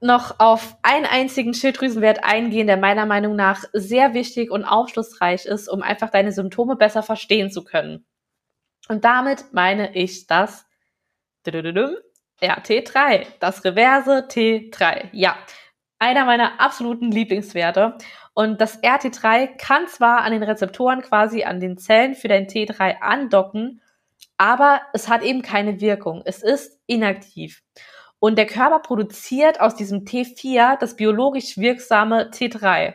noch 0.00 0.38
auf 0.38 0.76
einen 0.82 1.06
einzigen 1.06 1.54
Schilddrüsenwert 1.54 2.24
eingehen, 2.24 2.66
der 2.66 2.76
meiner 2.76 3.06
Meinung 3.06 3.36
nach 3.36 3.64
sehr 3.72 4.14
wichtig 4.14 4.50
und 4.50 4.64
aufschlussreich 4.64 5.46
ist, 5.46 5.68
um 5.68 5.82
einfach 5.82 6.10
deine 6.10 6.32
Symptome 6.32 6.76
besser 6.76 7.02
verstehen 7.02 7.50
zu 7.50 7.64
können. 7.64 8.04
Und 8.88 9.04
damit 9.04 9.52
meine 9.52 9.94
ich 9.96 10.26
das 10.26 10.66
RT3, 12.42 13.26
das 13.40 13.64
Reverse 13.64 14.26
T3. 14.28 15.08
Ja, 15.12 15.36
einer 15.98 16.24
meiner 16.24 16.60
absoluten 16.60 17.10
Lieblingswerte. 17.10 17.96
Und 18.34 18.60
das 18.60 18.82
RT3 18.82 19.56
kann 19.56 19.86
zwar 19.86 20.22
an 20.22 20.32
den 20.32 20.42
Rezeptoren 20.42 21.02
quasi 21.02 21.44
an 21.44 21.60
den 21.60 21.78
Zellen 21.78 22.14
für 22.14 22.28
dein 22.28 22.46
T3 22.46 23.00
andocken, 23.00 23.80
aber 24.36 24.80
es 24.92 25.08
hat 25.08 25.22
eben 25.22 25.42
keine 25.42 25.80
Wirkung. 25.80 26.22
Es 26.24 26.42
ist 26.42 26.80
inaktiv. 26.86 27.62
Und 28.24 28.36
der 28.36 28.46
Körper 28.46 28.78
produziert 28.78 29.60
aus 29.60 29.74
diesem 29.74 30.06
T4 30.06 30.78
das 30.78 30.96
biologisch 30.96 31.58
wirksame 31.58 32.30
T3 32.30 32.94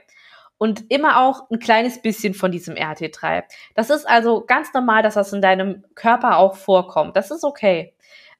und 0.57 0.89
immer 0.89 1.19
auch 1.21 1.51
ein 1.51 1.59
kleines 1.59 2.01
bisschen 2.01 2.33
von 2.33 2.51
diesem 2.51 2.73
RT3. 2.73 3.43
Das 3.75 3.91
ist 3.91 4.09
also 4.09 4.43
ganz 4.43 4.73
normal, 4.73 5.03
dass 5.03 5.13
das 5.13 5.31
in 5.31 5.43
deinem 5.43 5.85
Körper 5.93 6.37
auch 6.37 6.55
vorkommt. 6.55 7.15
Das 7.15 7.29
ist 7.29 7.43
okay. 7.43 7.93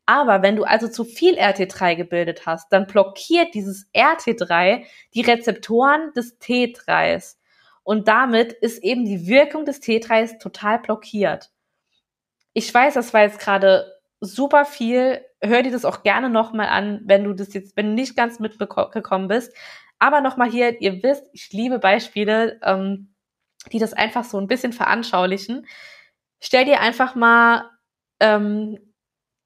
Aber 0.08 0.42
wenn 0.42 0.56
du 0.56 0.64
also 0.64 0.88
zu 0.88 1.04
viel 1.04 1.38
RT3 1.38 1.96
gebildet 1.96 2.48
hast, 2.48 2.74
dann 2.74 2.88
blockiert 2.88 3.54
dieses 3.54 3.88
RT3 3.94 4.84
die 5.14 5.22
Rezeptoren 5.22 6.12
des 6.14 6.42
T3s. 6.42 7.36
Und 7.84 8.08
damit 8.08 8.52
ist 8.52 8.82
eben 8.84 9.06
die 9.06 9.28
Wirkung 9.28 9.64
des 9.64 9.80
T3s 9.80 10.40
total 10.40 10.80
blockiert. 10.80 11.52
Ich 12.54 12.74
weiß, 12.74 12.96
das 12.96 13.14
war 13.14 13.22
jetzt 13.22 13.38
gerade 13.38 13.94
super 14.22 14.66
viel. 14.66 15.24
Hör 15.42 15.64
dir 15.64 15.72
das 15.72 15.86
auch 15.86 16.04
gerne 16.04 16.30
nochmal 16.30 16.68
an, 16.68 17.02
wenn 17.06 17.24
du 17.24 17.34
das 17.34 17.54
jetzt, 17.54 17.78
wenn 17.78 17.88
du 17.88 17.94
nicht 17.94 18.16
ganz 18.16 18.40
mitgekommen 18.40 19.28
bist. 19.28 19.54
Aber 20.00 20.22
nochmal 20.22 20.50
hier, 20.50 20.82
ihr 20.82 21.02
wisst, 21.04 21.30
ich 21.34 21.52
liebe 21.52 21.80
Beispiele, 21.80 22.60
ähm, 22.64 23.14
die 23.72 23.80
das 23.80 23.94
einfach 23.94 24.24
so 24.24 24.38
ein 24.40 24.48
bisschen 24.48 24.74
veranschaulichen. 24.74 25.68
Stell 26.40 26.66
dir 26.66 26.80
einfach 26.80 27.16
mal 27.16 27.70
ähm, 28.20 28.80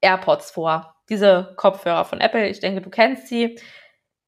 AirPods 0.00 0.52
vor. 0.52 0.94
Diese 1.08 1.54
Kopfhörer 1.56 2.04
von 2.04 2.20
Apple, 2.20 2.48
ich 2.48 2.60
denke, 2.60 2.80
du 2.80 2.90
kennst 2.90 3.28
sie. 3.28 3.58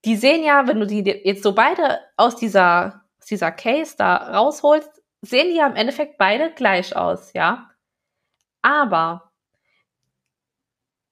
Die 0.04 0.16
sehen 0.16 0.44
ja, 0.44 0.66
wenn 0.66 0.80
du 0.80 0.86
die 0.86 1.02
jetzt 1.24 1.42
so 1.42 1.54
beide 1.54 2.00
aus 2.16 2.36
dieser, 2.36 3.04
aus 3.20 3.26
dieser 3.26 3.50
Case 3.52 3.94
da 3.96 4.16
rausholst, 4.16 5.02
sehen 5.22 5.48
die 5.48 5.56
ja 5.56 5.66
im 5.66 5.76
Endeffekt 5.76 6.18
beide 6.18 6.52
gleich 6.52 6.94
aus, 6.94 7.32
ja. 7.32 7.70
Aber 8.62 9.25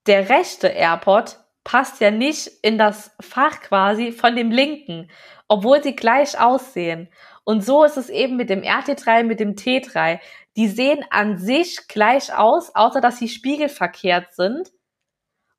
der 0.07 0.29
rechte 0.29 0.69
AirPod 0.69 1.39
passt 1.65 2.01
ja 2.01 2.11
nicht 2.11 2.51
in 2.63 2.77
das 2.77 3.11
Fach 3.21 3.61
quasi 3.61 4.13
von 4.13 4.37
dem 4.37 4.51
linken, 4.51 5.11
obwohl 5.49 5.83
sie 5.83 5.97
gleich 5.97 6.39
aussehen. 6.39 7.09
Und 7.45 7.65
so 7.65 7.85
ist 7.85 7.97
es 7.97 8.11
eben 8.11 8.37
mit 8.37 8.51
dem 8.51 8.63
RT3, 8.63 9.23
mit 9.23 9.41
dem 9.41 9.55
T3. 9.55 10.21
Die 10.57 10.69
sehen 10.69 11.05
an 11.11 11.39
sich 11.39 11.89
gleich 11.89 12.35
aus, 12.35 12.75
außer 12.75 13.01
dass 13.01 13.19
sie 13.19 13.29
spiegelverkehrt 13.29 14.35
sind. 14.35 14.71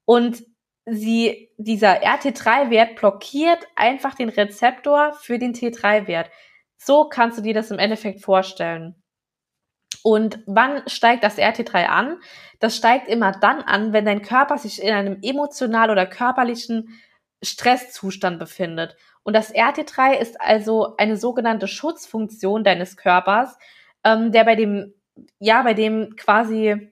Und 0.05 0.43
sie, 0.85 1.49
dieser 1.57 2.03
RT3-Wert 2.03 2.95
blockiert 2.95 3.67
einfach 3.75 4.13
den 4.15 4.29
Rezeptor 4.29 5.13
für 5.13 5.39
den 5.39 5.53
T3-Wert. 5.53 6.29
So 6.77 7.09
kannst 7.09 7.37
du 7.37 7.41
dir 7.41 7.53
das 7.53 7.71
im 7.71 7.79
Endeffekt 7.79 8.21
vorstellen. 8.21 8.95
Und 10.05 10.37
wann 10.45 10.87
steigt 10.87 11.23
das 11.23 11.39
RT3 11.39 11.85
an? 11.85 12.19
Das 12.59 12.75
steigt 12.75 13.07
immer 13.07 13.31
dann 13.31 13.63
an, 13.63 13.91
wenn 13.91 14.05
dein 14.05 14.21
Körper 14.21 14.59
sich 14.59 14.79
in 14.83 14.93
einem 14.93 15.17
emotional 15.23 15.89
oder 15.89 16.05
körperlichen 16.05 17.01
Stresszustand 17.41 18.37
befindet. 18.37 18.95
Und 19.23 19.35
das 19.35 19.51
RT3 19.51 20.19
ist 20.19 20.39
also 20.39 20.95
eine 20.97 21.17
sogenannte 21.17 21.67
Schutzfunktion 21.67 22.63
deines 22.63 22.97
Körpers, 22.97 23.57
ähm, 24.03 24.31
der 24.31 24.43
bei 24.43 24.55
dem, 24.55 24.93
ja, 25.39 25.63
bei 25.63 25.73
dem 25.73 26.15
quasi, 26.15 26.91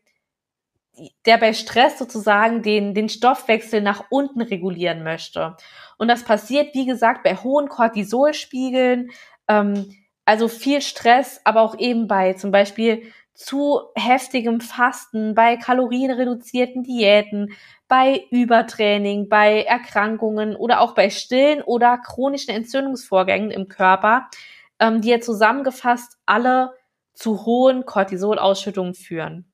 der 1.27 1.37
bei 1.37 1.53
Stress 1.53 1.99
sozusagen 1.99 2.63
den, 2.63 2.95
den 2.95 3.09
Stoffwechsel 3.09 3.81
nach 3.81 4.05
unten 4.09 4.41
regulieren 4.41 5.03
möchte. 5.03 5.55
Und 5.99 6.07
das 6.07 6.23
passiert, 6.23 6.73
wie 6.73 6.87
gesagt, 6.87 7.21
bei 7.21 7.35
hohen 7.35 7.69
Cortisolspiegeln, 7.69 9.11
ähm, 9.47 10.02
also 10.25 10.47
viel 10.47 10.81
Stress, 10.81 11.41
aber 11.43 11.61
auch 11.61 11.77
eben 11.77 12.07
bei 12.07 12.33
zum 12.33 12.51
Beispiel 12.51 13.11
zu 13.33 13.81
heftigem 13.95 14.61
Fasten, 14.61 15.33
bei 15.33 15.57
kalorienreduzierten 15.57 16.83
Diäten, 16.83 17.53
bei 17.87 18.25
Übertraining, 18.29 19.27
bei 19.27 19.63
Erkrankungen 19.63 20.55
oder 20.55 20.81
auch 20.81 20.93
bei 20.93 21.09
stillen 21.09 21.61
oder 21.61 21.97
chronischen 21.97 22.53
Entzündungsvorgängen 22.53 23.51
im 23.51 23.67
Körper, 23.67 24.29
ähm, 24.79 25.01
die 25.01 25.09
ja 25.09 25.19
zusammengefasst 25.19 26.17
alle 26.25 26.73
zu 27.13 27.45
hohen 27.45 27.85
Cortisolausschüttungen 27.85 28.93
führen. 28.93 29.51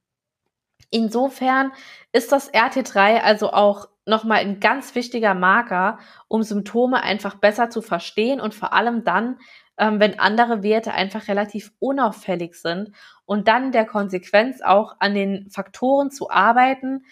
Insofern 0.91 1.71
ist 2.11 2.31
das 2.31 2.51
RT3 2.53 3.21
also 3.21 3.51
auch 3.51 3.87
nochmal 4.05 4.39
ein 4.39 4.59
ganz 4.59 4.95
wichtiger 4.95 5.35
Marker, 5.35 5.99
um 6.27 6.41
Symptome 6.41 7.03
einfach 7.03 7.35
besser 7.35 7.69
zu 7.69 7.81
verstehen 7.81 8.41
und 8.41 8.55
vor 8.55 8.73
allem 8.73 9.03
dann, 9.03 9.37
ähm, 9.79 9.99
wenn 9.99 10.19
andere 10.19 10.61
Werte 10.61 10.93
einfach 10.93 11.27
relativ 11.27 11.71
unauffällig 11.79 12.55
sind 12.55 12.91
und 13.25 13.47
dann 13.47 13.71
der 13.71 13.85
Konsequenz 13.85 14.61
auch 14.61 14.97
an 14.99 15.15
den 15.15 15.49
Faktoren 15.49 16.11
zu 16.11 16.29
arbeiten, 16.29 17.05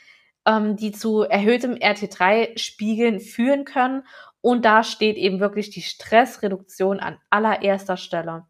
ähm, 0.45 0.75
die 0.75 0.91
zu 0.91 1.21
erhöhtem 1.21 1.73
RT3-Spiegeln 1.75 3.21
führen 3.21 3.65
können. 3.65 4.03
Und 4.41 4.65
da 4.65 4.83
steht 4.83 5.17
eben 5.17 5.39
wirklich 5.39 5.69
die 5.69 5.81
Stressreduktion 5.81 6.99
an 6.99 7.17
allererster 7.29 7.97
Stelle. 7.97 8.45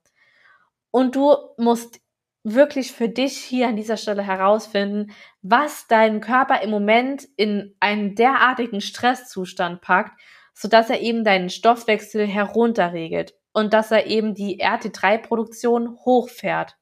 Und 0.92 1.16
du 1.16 1.36
musst 1.58 2.02
wirklich 2.44 2.94
für 2.94 3.10
dich 3.10 3.38
hier 3.38 3.68
an 3.68 3.76
dieser 3.76 3.98
Stelle 3.98 4.24
herausfinden, 4.24 5.12
was 5.42 5.88
deinen 5.88 6.22
Körper 6.22 6.62
im 6.62 6.70
Moment 6.70 7.28
in 7.36 7.76
einen 7.80 8.16
derartigen 8.16 8.82
Stresszustand 8.82 9.82
packt, 9.82 10.20
sodass 10.54 10.90
er 10.90 11.02
eben 11.02 11.24
deinen 11.24 11.50
Stoffwechsel 11.50 12.26
herunterregelt 12.26 13.34
und 13.58 13.74
dass 13.74 13.90
er 13.90 14.06
eben 14.06 14.36
die 14.36 14.64
RT3-Produktion 14.64 15.98
hochfährt. 16.06 16.78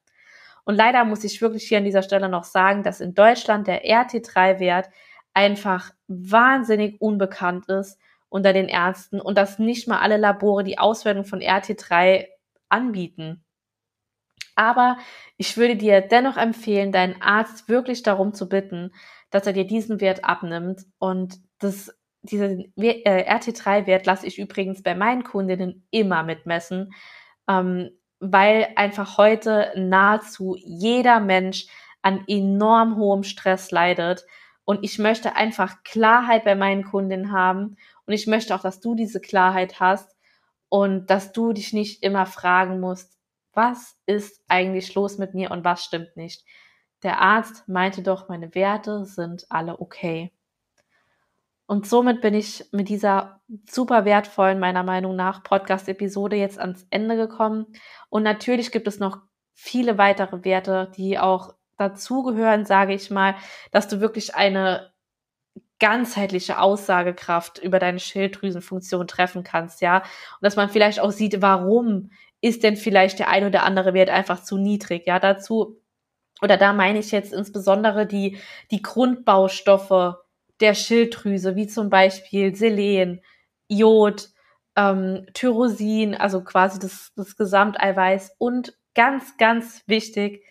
Und 0.64 0.74
leider 0.74 1.06
muss 1.06 1.24
ich 1.24 1.40
wirklich 1.40 1.66
hier 1.66 1.78
an 1.78 1.84
dieser 1.84 2.02
Stelle 2.02 2.28
noch 2.28 2.44
sagen, 2.44 2.82
dass 2.82 3.00
in 3.00 3.14
Deutschland 3.14 3.66
der 3.66 3.86
RT3-Wert 3.86 4.90
einfach 5.32 5.92
wahnsinnig 6.06 7.00
unbekannt 7.00 7.66
ist 7.70 7.98
unter 8.28 8.52
den 8.52 8.68
Ärzten 8.68 9.22
und 9.22 9.38
dass 9.38 9.58
nicht 9.58 9.88
mal 9.88 10.00
alle 10.00 10.18
Labore 10.18 10.64
die 10.64 10.76
Auswertung 10.76 11.24
von 11.24 11.40
RT3 11.40 12.26
anbieten. 12.68 13.42
Aber 14.54 14.98
ich 15.38 15.56
würde 15.56 15.76
dir 15.76 16.02
dennoch 16.02 16.36
empfehlen, 16.36 16.92
deinen 16.92 17.22
Arzt 17.22 17.70
wirklich 17.70 18.02
darum 18.02 18.34
zu 18.34 18.50
bitten, 18.50 18.92
dass 19.30 19.46
er 19.46 19.54
dir 19.54 19.66
diesen 19.66 20.02
Wert 20.02 20.26
abnimmt. 20.26 20.84
Und 20.98 21.40
das, 21.58 21.96
diesen 22.26 22.72
äh, 22.76 23.32
RT3-Wert 23.32 24.06
lasse 24.06 24.26
ich 24.26 24.38
übrigens 24.38 24.82
bei 24.82 24.94
meinen 24.94 25.24
Kundinnen 25.24 25.86
immer 25.90 26.22
mitmessen, 26.22 26.92
ähm, 27.48 27.90
weil 28.20 28.68
einfach 28.76 29.18
heute 29.18 29.72
nahezu 29.76 30.56
jeder 30.58 31.20
Mensch 31.20 31.66
an 32.02 32.24
enorm 32.28 32.96
hohem 32.96 33.22
Stress 33.22 33.70
leidet. 33.70 34.24
Und 34.64 34.84
ich 34.84 34.98
möchte 34.98 35.36
einfach 35.36 35.82
Klarheit 35.84 36.44
bei 36.44 36.54
meinen 36.54 36.84
Kundinnen 36.84 37.32
haben. 37.32 37.76
Und 38.06 38.12
ich 38.14 38.26
möchte 38.26 38.54
auch, 38.54 38.62
dass 38.62 38.80
du 38.80 38.94
diese 38.94 39.20
Klarheit 39.20 39.80
hast 39.80 40.16
und 40.68 41.10
dass 41.10 41.32
du 41.32 41.52
dich 41.52 41.72
nicht 41.72 42.02
immer 42.02 42.26
fragen 42.26 42.80
musst, 42.80 43.16
was 43.52 43.96
ist 44.06 44.42
eigentlich 44.48 44.94
los 44.94 45.18
mit 45.18 45.34
mir 45.34 45.50
und 45.50 45.64
was 45.64 45.84
stimmt 45.84 46.16
nicht. 46.16 46.44
Der 47.02 47.20
Arzt 47.20 47.68
meinte 47.68 48.02
doch, 48.02 48.28
meine 48.28 48.54
Werte 48.54 49.04
sind 49.04 49.46
alle 49.48 49.80
okay. 49.80 50.32
Und 51.66 51.86
somit 51.86 52.20
bin 52.20 52.34
ich 52.34 52.64
mit 52.72 52.88
dieser 52.88 53.40
super 53.68 54.04
wertvollen, 54.04 54.60
meiner 54.60 54.84
Meinung 54.84 55.16
nach, 55.16 55.42
Podcast-Episode 55.42 56.36
jetzt 56.36 56.58
ans 56.58 56.86
Ende 56.90 57.16
gekommen. 57.16 57.66
Und 58.08 58.22
natürlich 58.22 58.70
gibt 58.70 58.86
es 58.86 59.00
noch 59.00 59.18
viele 59.54 59.98
weitere 59.98 60.44
Werte, 60.44 60.92
die 60.96 61.18
auch 61.18 61.54
dazugehören, 61.76 62.64
sage 62.64 62.94
ich 62.94 63.10
mal, 63.10 63.34
dass 63.72 63.88
du 63.88 64.00
wirklich 64.00 64.34
eine 64.34 64.92
ganzheitliche 65.78 66.58
Aussagekraft 66.58 67.58
über 67.58 67.78
deine 67.78 67.98
Schilddrüsenfunktion 67.98 69.06
treffen 69.06 69.42
kannst, 69.44 69.80
ja. 69.82 69.98
Und 69.98 70.42
dass 70.42 70.56
man 70.56 70.70
vielleicht 70.70 71.00
auch 71.00 71.10
sieht, 71.10 71.42
warum 71.42 72.10
ist 72.40 72.62
denn 72.62 72.76
vielleicht 72.76 73.18
der 73.18 73.28
ein 73.28 73.44
oder 73.44 73.62
andere 73.64 73.92
Wert 73.92 74.10
einfach 74.10 74.42
zu 74.42 74.56
niedrig? 74.56 75.06
Ja, 75.06 75.18
dazu, 75.18 75.82
oder 76.40 76.56
da 76.56 76.72
meine 76.72 76.98
ich 76.98 77.10
jetzt 77.10 77.32
insbesondere 77.32 78.06
die, 78.06 78.38
die 78.70 78.82
Grundbaustoffe 78.82 80.16
der 80.60 80.74
Schilddrüse, 80.74 81.56
wie 81.56 81.66
zum 81.66 81.90
Beispiel 81.90 82.54
Selen, 82.54 83.20
Jod, 83.68 84.30
ähm, 84.76 85.26
Tyrosin, 85.34 86.14
also 86.14 86.42
quasi 86.44 86.78
das, 86.78 87.12
das 87.16 87.36
Gesamteiweiß 87.36 88.36
und 88.38 88.76
ganz, 88.94 89.36
ganz 89.36 89.82
wichtig, 89.86 90.44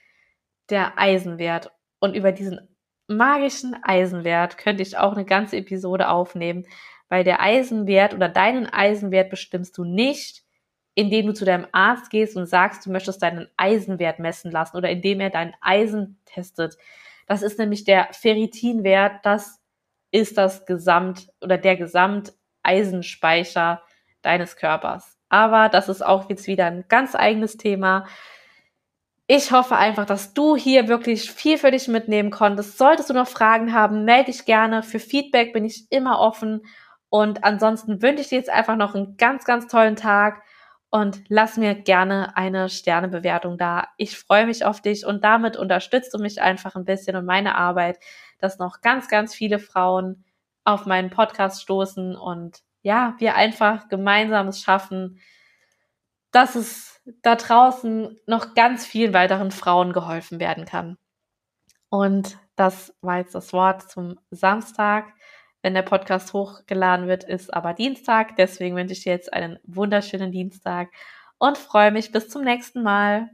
der 0.69 0.97
Eisenwert. 0.97 1.71
Und 1.99 2.15
über 2.15 2.31
diesen 2.31 2.75
magischen 3.07 3.75
Eisenwert 3.83 4.57
könnte 4.57 4.83
ich 4.83 4.97
auch 4.97 5.13
eine 5.13 5.25
ganze 5.25 5.57
Episode 5.57 6.09
aufnehmen, 6.09 6.65
weil 7.07 7.23
der 7.23 7.39
Eisenwert 7.39 8.13
oder 8.13 8.29
deinen 8.29 8.67
Eisenwert 8.67 9.29
bestimmst 9.29 9.77
du 9.77 9.83
nicht, 9.83 10.43
indem 10.95 11.27
du 11.27 11.33
zu 11.33 11.45
deinem 11.45 11.67
Arzt 11.71 12.09
gehst 12.09 12.35
und 12.35 12.47
sagst, 12.47 12.85
du 12.85 12.91
möchtest 12.91 13.21
deinen 13.21 13.47
Eisenwert 13.57 14.19
messen 14.19 14.49
lassen 14.51 14.77
oder 14.77 14.89
indem 14.89 15.19
er 15.19 15.29
dein 15.29 15.53
Eisen 15.61 16.19
testet. 16.25 16.77
Das 17.27 17.41
ist 17.41 17.59
nämlich 17.59 17.83
der 17.83 18.07
Ferritinwert, 18.11 19.25
das 19.25 19.59
ist 20.15 20.37
das 20.37 20.65
Gesamt 20.65 21.27
oder 21.41 21.57
der 21.57 21.75
Gesamteisenspeicher 21.75 23.81
deines 24.21 24.55
Körpers. 24.55 25.17
Aber 25.27 25.67
das 25.67 25.89
ist 25.89 26.05
auch 26.05 26.29
jetzt 26.29 26.47
wieder 26.47 26.67
ein 26.67 26.85
ganz 26.87 27.15
eigenes 27.15 27.57
Thema. 27.57 28.05
Ich 29.27 29.51
hoffe 29.51 29.75
einfach, 29.75 30.05
dass 30.05 30.33
du 30.33 30.55
hier 30.55 30.87
wirklich 30.87 31.29
viel 31.29 31.57
für 31.57 31.71
dich 31.71 31.89
mitnehmen 31.89 32.31
konntest. 32.31 32.77
Solltest 32.77 33.09
du 33.09 33.13
noch 33.13 33.27
Fragen 33.27 33.73
haben, 33.73 34.05
melde 34.05 34.31
dich 34.31 34.45
gerne. 34.45 34.83
Für 34.83 34.99
Feedback 34.99 35.51
bin 35.51 35.65
ich 35.65 35.87
immer 35.89 36.19
offen. 36.19 36.61
Und 37.09 37.43
ansonsten 37.43 38.01
wünsche 38.01 38.21
ich 38.21 38.29
dir 38.29 38.37
jetzt 38.37 38.49
einfach 38.49 38.77
noch 38.77 38.95
einen 38.95 39.17
ganz, 39.17 39.43
ganz 39.43 39.67
tollen 39.67 39.97
Tag 39.97 40.43
und 40.91 41.23
lass 41.27 41.57
mir 41.57 41.75
gerne 41.75 42.37
eine 42.37 42.69
Sternebewertung 42.69 43.57
da. 43.57 43.89
Ich 43.97 44.17
freue 44.17 44.45
mich 44.45 44.63
auf 44.63 44.79
dich 44.79 45.05
und 45.05 45.25
damit 45.25 45.57
unterstützt 45.57 46.13
du 46.13 46.19
mich 46.19 46.41
einfach 46.41 46.75
ein 46.75 46.85
bisschen 46.85 47.17
und 47.17 47.25
meine 47.25 47.55
Arbeit, 47.55 47.99
dass 48.37 48.59
noch 48.59 48.81
ganz, 48.81 49.07
ganz 49.07 49.33
viele 49.33 49.59
Frauen 49.59 50.25
auf 50.63 50.85
meinen 50.85 51.09
Podcast 51.09 51.61
stoßen 51.61 52.15
und 52.15 52.59
ja, 52.81 53.15
wir 53.17 53.35
einfach 53.35 53.87
gemeinsam 53.89 54.47
es 54.47 54.61
schaffen, 54.61 55.19
dass 56.31 56.55
es 56.55 57.01
da 57.21 57.35
draußen 57.35 58.19
noch 58.27 58.53
ganz 58.55 58.85
vielen 58.85 59.13
weiteren 59.13 59.51
Frauen 59.51 59.93
geholfen 59.93 60.39
werden 60.39 60.65
kann. 60.65 60.97
Und 61.89 62.37
das 62.55 62.93
war 63.01 63.17
jetzt 63.17 63.35
das 63.35 63.53
Wort 63.53 63.89
zum 63.89 64.19
Samstag 64.31 65.13
wenn 65.65 65.73
der 65.73 65.81
Podcast 65.81 66.31
hochgeladen 66.33 67.07
wird, 67.07 67.23
ist 67.23 67.51
aber 67.51 67.73
Dienstag. 67.73 68.35
Deswegen 68.35 68.75
wünsche 68.75 68.93
ich 68.93 69.01
dir 69.01 69.13
jetzt 69.13 69.33
einen 69.33 69.57
wunderschönen 69.63 70.31
Dienstag 70.31 70.91
und 71.39 71.57
freue 71.57 71.89
mich 71.89 72.11
bis 72.11 72.29
zum 72.29 72.43
nächsten 72.43 72.83
Mal. 72.83 73.31